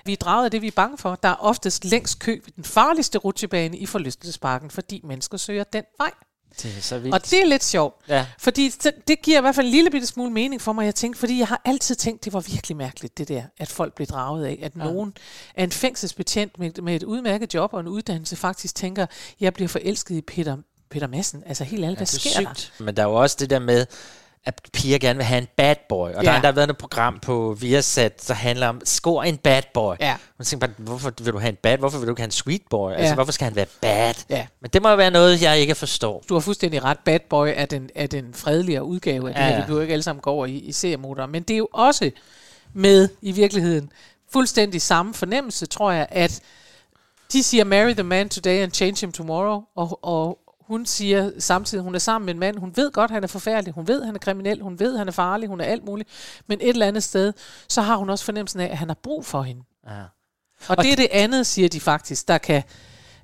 [0.05, 1.15] vi er draget af det, vi er bange for.
[1.15, 5.83] Der er oftest længst kø ved den farligste rutsjebane i forlystelsesparken, fordi mennesker søger den
[5.97, 6.11] vej.
[6.63, 7.13] Det er så vildt.
[7.15, 7.95] Og det er lidt sjovt.
[8.07, 8.25] Ja.
[8.39, 10.85] Fordi det, det giver i hvert fald en lille bitte smule mening for mig.
[10.85, 13.93] Jeg tænkte, fordi jeg har altid tænkt, det var virkelig mærkeligt, det der, at folk
[13.95, 14.59] blev draget af.
[14.61, 14.83] At Ja.
[14.83, 15.13] nogen
[15.55, 19.05] af en fængselsbetjent med, med et udmærket job og en uddannelse faktisk tænker,
[19.39, 20.57] jeg bliver forelsket i Peter,
[20.89, 21.43] Peter Madsen.
[21.45, 22.53] Altså helt ærligt, Ja, hvad det er sker der?
[22.53, 22.73] sygt.
[22.79, 23.85] Men der er jo også det der med,
[24.45, 26.09] at piger gerne vil have en bad boy.
[26.09, 26.19] Og ja.
[26.21, 26.31] der Ja.
[26.31, 29.95] har der været et program på Viasat, der handler om, skor en bad boy.
[29.99, 30.15] Ja.
[30.37, 31.77] Man tænker bare, hvorfor vil du have en bad?
[31.77, 32.91] Hvorfor vil du ikke have en sweet boy?
[32.91, 33.13] Altså, Ja.
[33.13, 34.13] hvorfor skal han være bad?
[34.29, 34.47] Ja.
[34.61, 36.23] Men det må jo være noget, jeg ikke forstår.
[36.29, 36.99] Du har fuldstændig ret.
[36.99, 39.53] Bad Boy er den, er den fredeligere udgave af det Ja, her.
[39.53, 39.59] ja.
[39.61, 41.27] Vi behøver ikke alle sammen gå over i, i seriemotorer.
[41.27, 42.11] Men det er jo også
[42.73, 43.91] med i virkeligheden
[44.33, 46.41] fuldstændig samme fornemmelse, tror jeg, at
[47.33, 50.37] de siger, marry the man today and change him tomorrow, og, og
[50.71, 53.73] hun siger samtidig, hun er sammen med en mand, hun ved godt, han er forfærdelig,
[53.73, 56.09] hun ved, han er kriminel, hun ved, han er farlig, hun er alt muligt,
[56.47, 57.33] men et eller andet sted,
[57.69, 59.61] så har hun også fornemmelsen af, at han har brug for hende.
[59.87, 60.01] Ja.
[60.67, 62.63] Og, og det er det andet, siger de faktisk, der kan,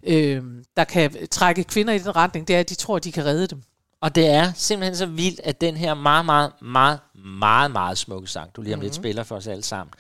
[0.04, 0.44] øh,
[0.78, 3.26] der kan trække kvinder i den retning, det er, at de tror, at de kan
[3.26, 3.62] redde dem.
[4.02, 7.00] Og det er simpelthen så vildt, at den her meget, meget, meget,
[7.40, 9.02] meget, meget smukke sang, du lige om lidt Mhm.
[9.02, 9.94] spiller for os alle sammen,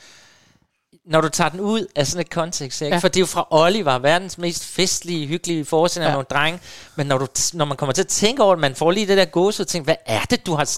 [1.05, 2.95] når du tager den ud af sådan et kontekst, ikke?
[2.95, 2.99] Ja.
[2.99, 6.13] For det er jo fra Oliver, verdens mest festlige, hyggelige forestilling af Ja.
[6.13, 6.59] nogle drenge,
[6.95, 9.17] men når, du, når man kommer til at tænke over det, man får lige det
[9.17, 10.69] der gåse og tænker, hvad er det, du har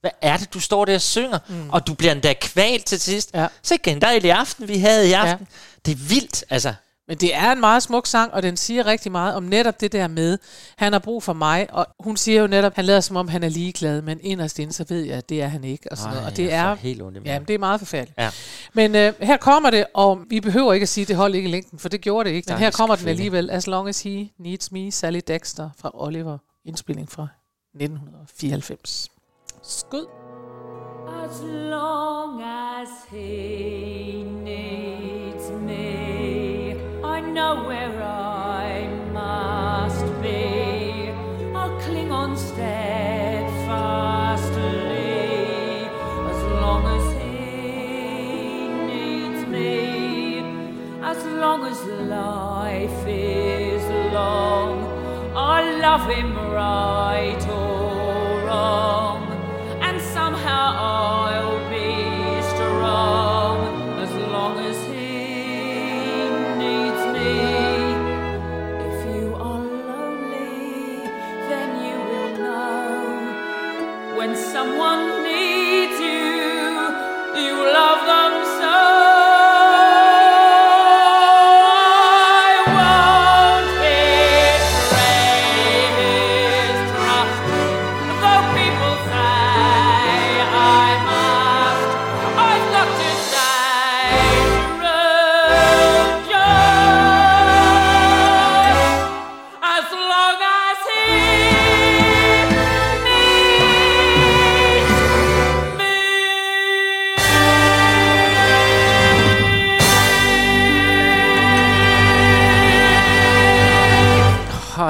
[0.00, 1.70] hvad er det, du står der og synger, mm.
[1.70, 3.30] og du bliver endda kvalt til sidst.
[3.34, 3.46] Ja.
[3.62, 5.46] Så igen, dejlig aften, vi havde i aften.
[5.50, 5.80] Ja.
[5.86, 6.74] Det er vildt, altså.
[7.08, 9.92] Men det er en meget smuk sang, og den siger rigtig meget om netop det
[9.92, 10.38] der med,
[10.76, 13.42] han har brug for mig, og hun siger jo netop, han lader som om, han
[13.42, 15.92] er ligeglad, men inderst inde, så ved jeg, at det er han ikke.
[15.92, 16.30] Og, sådan Ej, noget.
[16.30, 18.18] og det er, helt ondt ja, det er meget forfærdeligt.
[18.18, 18.30] Ja.
[18.72, 21.48] Men øh, her kommer det, og vi behøver ikke at sige, at det holdt ikke
[21.48, 22.46] i længden, for det gjorde det ikke.
[22.46, 25.90] Men Stakkels her kommer den alligevel, As Long As He Needs Me, Sally Dexter fra
[25.94, 27.28] Oliver, indspilling fra
[27.74, 29.08] 1994.
[29.62, 30.06] Skud.
[31.24, 36.07] As long as he needs me,
[37.38, 41.12] know where I must be.
[41.58, 42.66] I'll cling on steadfastly
[46.32, 47.38] as long as he
[48.92, 49.78] needs me.
[51.12, 51.78] As long as
[52.20, 53.84] life is
[54.18, 54.72] long,
[55.50, 56.30] I'll love him
[56.62, 59.20] right or wrong
[59.86, 61.57] and somehow I'll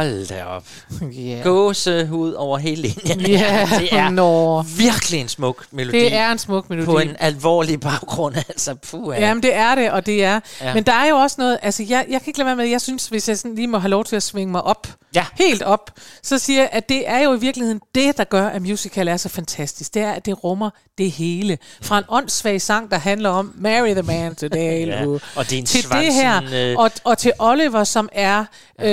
[0.09, 0.65] Hold da op.
[1.19, 1.43] Yeah.
[1.45, 3.21] Gåsehud over hele linjen.
[3.41, 4.63] Ja, det er nå.
[4.63, 5.99] virkelig en smuk melodi.
[5.99, 6.87] Det er en smuk melodi.
[6.87, 8.75] På en alvorlig baggrund, altså.
[8.75, 9.27] Puh, Ja.
[9.29, 10.41] Jamen, det er det, og det er.
[10.61, 10.75] Ja.
[10.75, 12.81] Men der er jo også noget, altså jeg, jeg kan ikke lade være med, jeg
[12.81, 15.25] synes, hvis jeg sådan lige må have lov til at svinge mig op, ja.
[15.39, 15.91] helt op,
[16.23, 19.17] så siger jeg, at det er jo i virkeligheden det, der gør, at musical er
[19.17, 19.95] så fantastisk.
[19.95, 21.59] Det er, at det rummer det hele.
[21.83, 25.59] Fra en åndssvag sang, der handler om Marry the man today, Ja, og det er
[25.59, 28.45] en til det Swanson, her, øh, og, og til Oliver, som er,
[28.81, 28.89] øh,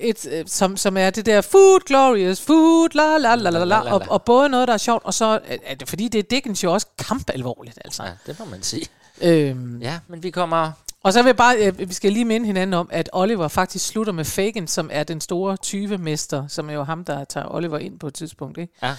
[0.00, 3.92] et, øh, som, som er det der food glorious, food la la la la la,
[3.92, 6.22] og, og både noget, der er sjovt, og så, øh, er det, fordi det er
[6.22, 8.02] Dickens jo også kampalvorligt, altså.
[8.02, 8.86] Ja, det må man sige.
[9.22, 10.72] Øhm, Ja, men vi kommer...
[11.02, 13.86] og så vil jeg bare, øh, vi skal lige minde hinanden om, at Oliver faktisk
[13.86, 17.78] slutter med Fagin, som er den store tyvemester, som er jo ham, der tager Oliver
[17.78, 18.58] ind på et tidspunkt.
[18.58, 18.72] Ikke?
[18.82, 18.90] Ja.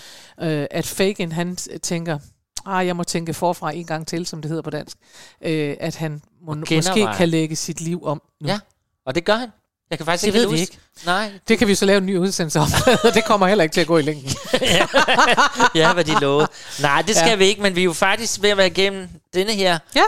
[0.62, 2.20] Øh, at Fagin, han tænker,
[2.66, 4.98] ah, jeg må tænke forfra en gang til, som det hedder på dansk.
[5.42, 8.48] Øh, at han må, måske kan lægge sit liv om nu.
[8.48, 8.60] Ja,
[9.06, 9.50] og det gør han.
[9.90, 10.78] Jeg kan faktisk Det ikke ved vi ikke.
[11.06, 11.32] Nej.
[11.48, 12.68] Det kan vi så lave en ny udsendelse om.
[13.14, 14.32] det kommer heller ikke til at gå i længden.
[15.76, 16.48] ja, hvad de lovede.
[16.82, 17.36] Nej, det skal Ja.
[17.36, 19.80] vi ikke, men vi er jo faktisk ved at være igennem denne her.
[19.96, 20.04] Ja.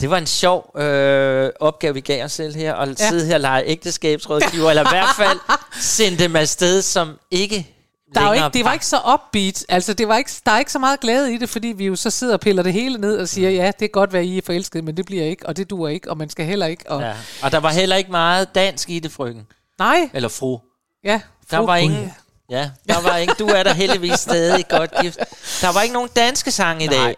[0.00, 3.08] Det var en sjov øh, opgave, vi gav os selv her, at ja.
[3.08, 5.38] sidde her og lege ægteskabsrådgiver, eller i hvert fald
[5.80, 7.68] sende dem afsted, som ikke
[8.14, 9.64] Der er jo ikke, det var ikke så upbeat.
[9.68, 11.96] Altså, det var ikke, der er ikke så meget glæde i det, fordi vi jo
[11.96, 14.38] så sidder og piller det hele ned og siger, ja, det kan godt være, I
[14.38, 16.90] er forelskede, men det bliver ikke, og det duer ikke, og man skal heller ikke.
[16.90, 17.12] Og, Ja.
[17.42, 19.46] Og der var heller ikke meget dansk i det, frøken.
[19.78, 20.10] Nej.
[20.14, 20.58] Eller fru.
[21.04, 21.82] Ja, Der fru var Gud.
[21.84, 22.12] ingen...
[22.50, 23.34] Ja, der var ikke...
[23.38, 25.18] Du er der heldigvis stadig godt gift.
[25.60, 26.98] Der var ikke nogen danske sange i dag.
[26.98, 27.14] Nej.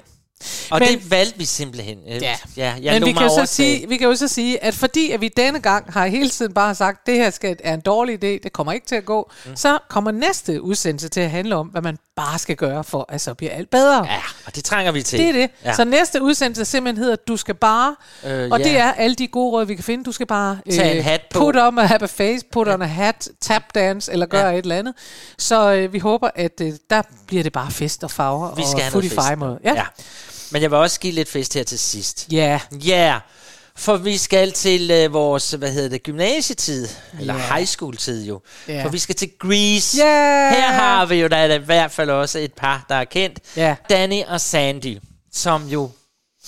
[0.71, 1.99] Og Men- det valgte vi simpelthen.
[2.09, 2.37] Øh, Ja.
[2.57, 5.21] ja jeg Men vi kan, så sige, vi kan jo så sige, at fordi at
[5.21, 8.27] vi denne gang har hele tiden bare sagt, det her skal, er en dårlig idé,
[8.43, 9.57] det kommer ikke til at gå, mm.
[9.57, 13.21] så kommer næste udsendelse til at handle om, hvad man bare skal gøre for, at
[13.21, 14.05] så bliver alt bedre.
[14.07, 15.19] Ja, og det trænger vi til.
[15.19, 15.41] Det er det.
[15.41, 15.69] Ja.
[15.69, 15.75] Ja.
[15.75, 18.65] Så næste udsendelse simpelthen hedder, du skal bare, Øh, og ja.
[18.65, 20.05] det er alle de gode råd, vi kan finde.
[20.05, 21.39] Du skal bare øh, Tag en hat på.
[21.39, 24.53] put on a, have a face, put on a hat, tap dance, eller gøre Ja.
[24.59, 24.95] et eller andet.
[25.39, 28.85] Så øh, vi håber, at øh, der bliver det bare fest og farver Vi skal
[28.87, 29.09] og footy.
[29.65, 29.75] Ja.
[29.75, 29.85] ja.
[30.51, 32.27] Men jeg vil også give lidt fest her til sidst.
[32.33, 32.61] Ja.
[32.87, 33.21] Ja, yeah.
[33.77, 36.89] for vi skal til øh, vores, hvad hedder det, gymnasietid,
[37.21, 38.41] eller high school tid jo.
[38.69, 38.85] Ja.
[38.85, 39.99] For vi skal til Grease.
[39.99, 40.51] Yeah.
[40.57, 43.39] Her har vi jo da i hvert fald også et par, der er kendt.
[43.57, 43.77] Ja.
[43.91, 44.99] Danny og Sandy,
[45.33, 45.91] som jo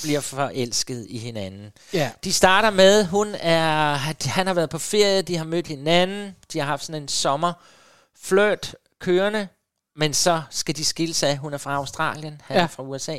[0.02, 1.70] bliver forelsket i hinanden.
[1.92, 2.10] Ja.
[2.24, 3.94] De starter med, hun er,
[4.28, 7.52] han har været på ferie, de har mødt hinanden, de har haft sådan en sommer
[8.22, 9.48] flirt kørende,
[9.96, 11.36] men så skal de skille sig.
[11.36, 12.62] Hun er fra Australien, han Ja.
[12.62, 13.16] er fra USA.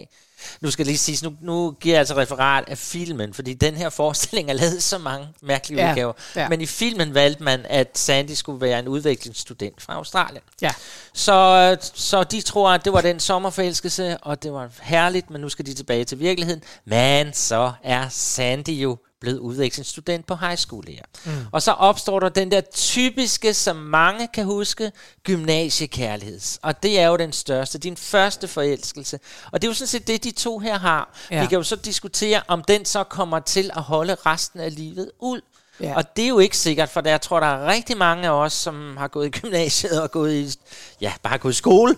[0.62, 3.90] Nu skal lige sige, nu, nu giver jeg altså referat af filmen, fordi den her
[3.90, 6.14] forestilling er lavet så mange mærkelige Ja, udgaver.
[6.36, 6.50] ja.
[6.50, 10.42] Men i filmen valgte man, at Sandy skulle være en udviklingsstudent fra Australien.
[10.62, 10.72] Ja.
[11.14, 15.50] Så, så de tror, at det var den sommerforelskelse, og det var herligt, men nu
[15.50, 16.64] skal de tilbage til virkeligheden.
[16.86, 21.02] Men så er Sandy jo blevet udvekslingsstudent på high school her.
[21.26, 21.32] Mm.
[21.52, 24.92] Og så opstår der den der typiske, som mange kan huske,
[25.24, 26.60] gymnasiekærligheds.
[26.62, 29.20] Og det er jo den største, din første forelskelse.
[29.52, 31.16] Og det er jo sådan set det, de to her har.
[31.32, 31.42] Ja.
[31.42, 35.12] Vi kan jo så diskutere, om den så kommer til at holde resten af livet
[35.20, 35.42] ud.
[35.80, 35.96] Ja.
[35.96, 38.32] Og det er jo ikke sikkert, for der, jeg tror, der er rigtig mange af
[38.32, 40.60] os, som har gået i gymnasiet og gået i,
[41.02, 41.98] ja, bare gået i skole,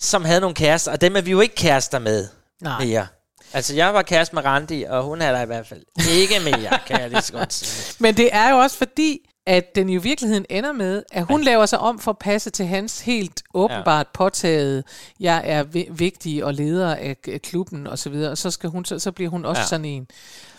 [0.00, 2.28] som havde nogle kærester, og dem er vi jo ikke kærester med
[2.62, 2.84] Nej.
[2.84, 3.06] mere.
[3.54, 6.78] Altså, jeg var kæreste med Randi, og hun er der i hvert fald ikke mere,
[6.86, 7.94] kan jeg lige så godt sige.
[8.02, 11.66] Men det er jo også fordi, at den i virkeligheden ender med, at hun laver
[11.66, 14.84] sig om for at passe til hans helt åbenbart påtaget,
[15.20, 18.84] jeg er vi- vigtig og leder af klubben og så videre, og så, skal hun,
[18.84, 19.62] så, så bliver hun også ja.
[19.62, 19.68] Ja.
[19.68, 20.06] sådan en.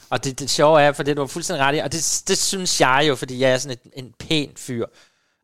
[0.09, 2.37] Og det, det sjove er, for det du var fuldstændig ret i, og det, det
[2.37, 4.85] synes jeg jo, fordi jeg er sådan et, en pæn fyr.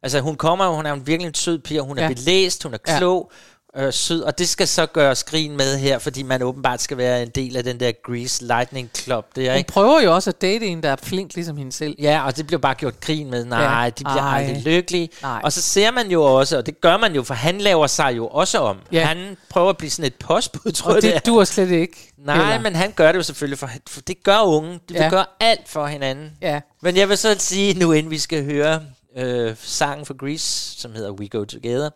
[0.03, 2.07] Altså hun kommer hun er jo virkelig en sød pige, hun er Ja.
[2.07, 2.13] ja.
[2.13, 2.99] belæst, hun er Ja.
[3.77, 7.21] Øh, sød, og det skal så gøre skrin med her, fordi man åbenbart skal være
[7.23, 9.25] en del af den der Grease Lightning Club.
[9.35, 9.71] Det er Hun ikke?
[9.71, 11.95] prøver jo også at date en, der er flink ligesom hende selv.
[11.99, 13.45] Ja, og det bliver bare gjort grin med.
[13.45, 13.89] Nej, Ja.
[13.89, 14.43] de bliver Ej.
[14.43, 15.09] aldrig lykkelige.
[15.21, 15.41] Nej.
[15.43, 18.13] Og så ser man jo også, og det gør man jo, for han laver sig
[18.17, 18.77] jo også om.
[18.91, 19.05] Ja.
[19.05, 21.13] Han prøver at blive sådan et postbud, tror Og jeg, det er.
[21.19, 22.11] det duer slet ikke.
[22.17, 22.59] Nej, heller.
[22.59, 24.79] men han gør det jo selvfølgelig, for, for det gør unge.
[24.89, 25.09] De Ja.
[25.09, 26.31] gøre alt for hinanden.
[26.41, 26.59] Ja.
[26.81, 28.81] Men jeg vil så sige, nu inden vi skal høre
[29.17, 31.89] øh, sangen for Grease, som hedder We Go Together,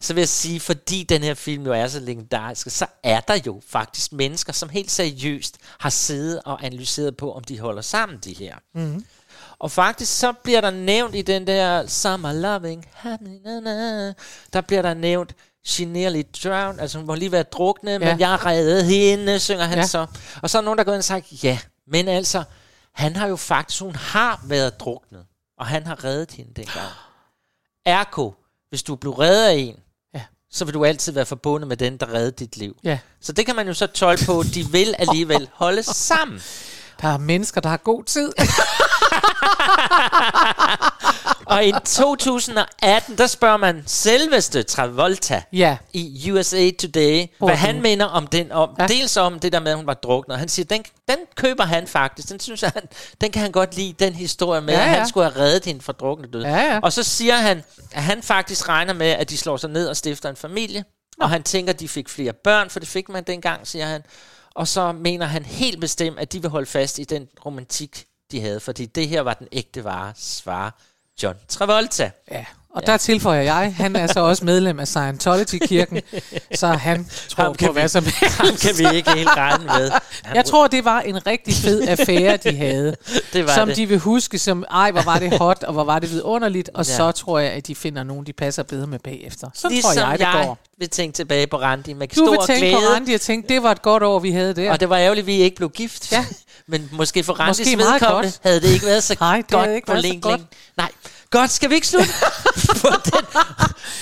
[0.00, 3.38] så vil jeg sige, fordi den her film jo er så legendarisk, så er der
[3.46, 8.18] jo faktisk mennesker, som helt seriøst har siddet og analyseret på, om de holder sammen,
[8.18, 8.56] de her.
[8.74, 9.04] Mhm.
[9.58, 12.86] Og faktisk så bliver der nævnt i den der Summer Loving,
[14.52, 17.98] der bliver der nævnt, She nearly drowned, altså hun må lige være drukne, ja.
[17.98, 19.86] Men jeg reddede hende, synger han Ja.
[19.86, 20.06] så.
[20.42, 22.44] Og så er nogen, der går ind og sagt, ja, men altså,
[22.94, 25.24] han har jo faktisk, hun har været druknet,
[25.62, 26.88] og han har reddet hende dengang.
[27.86, 28.30] Ergo,
[28.68, 29.76] hvis du blev reddet af en,
[30.14, 30.22] Ja.
[30.50, 32.76] så vil du altid være forbundet med den, der reddede dit liv.
[32.84, 32.98] Ja.
[33.20, 36.40] Så det kan man jo så tolke på, de vil alligevel holde sammen.
[37.02, 38.32] Der er mennesker, der har god tid.
[41.54, 45.76] Og i 2018, der spørger man selveste Travolta ja.
[45.92, 48.52] i USA Today, Hvor hvad han mener om den.
[48.52, 48.86] Om, Ja.
[48.86, 50.38] Dels om det der med, at hun var druknet.
[50.38, 52.28] Han siger, den, den køber han faktisk.
[52.28, 52.82] Den synes han,
[53.20, 55.64] den kan han godt lide, den historie med, Ja, ja, at han skulle have reddet
[55.64, 56.42] hende fra druknet død.
[56.42, 56.80] Ja, ja.
[56.82, 59.96] Og så siger han, at han faktisk regner med, at de slår sig ned og
[59.96, 60.84] stifter en familie.
[61.20, 64.02] Og han tænker, at de fik flere børn, for det fik man dengang, siger han.
[64.54, 68.40] Og så mener han helt bestemt, at de vil holde fast i den romantik, de
[68.40, 68.60] havde.
[68.60, 70.70] Fordi det her var den ægte vare, svarer
[71.22, 72.12] John Travolta.
[72.26, 72.46] Ja.
[72.74, 76.00] Og der tilføjer jeg, han er så også medlem af Scientology-kirken,
[76.54, 79.64] så han tror Ham kan på hvad vi- som ham kan vi ikke helt regne
[79.64, 79.90] med.
[80.22, 82.96] Han Jeg tror, det var en rigtig fed affære, de havde.
[83.32, 83.76] Det var som det.
[83.76, 86.70] de vil huske som, ej, hvor var det hot, og hvor var det vidunderligt.
[86.74, 86.96] Og Ja.
[86.96, 89.48] så tror jeg, at de finder nogen, de passer bedre med bagefter.
[89.54, 90.58] Så ligesom tror jeg, det jeg går.
[90.78, 92.74] vil tænke tilbage på Randi med Du stor vil tænke glæde.
[92.74, 94.72] på Randi og tænke, det var et godt år, vi havde der.
[94.72, 96.12] Og det var ærgerligt, at vi ikke blev gift.
[96.12, 96.24] Ja.
[96.66, 98.40] Men måske for Randis Måske vedkommende godt.
[98.42, 100.40] havde det ikke været så Nej, det godt ikke på så godt.
[100.76, 100.88] Nej.
[101.32, 102.08] Godt, skal vi ikke slutte
[102.82, 103.24] på den,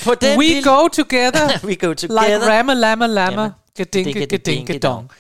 [0.05, 2.27] på den We lille- go together, We go together.
[2.27, 5.11] like rama lama lama, Jamen, gedinke gedinke, dong.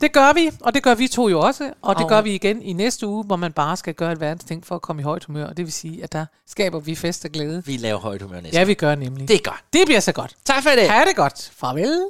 [0.00, 2.34] Det gør vi, og det gør vi to jo også, og det Og- gør vi
[2.34, 5.02] igen i næste uge, hvor man bare skal gøre et verdens ting for at komme
[5.02, 7.62] i højt humør, og det vil sige, at der skaber vi fest og glæde.
[7.66, 9.28] Vi laver højt humør næste Ja, vi gør nemlig.
[9.28, 9.60] Det er godt.
[9.72, 10.36] Det bliver så godt.
[10.44, 10.90] Tak for det.
[10.90, 11.50] Ha' det godt.
[11.56, 12.00] Farvel.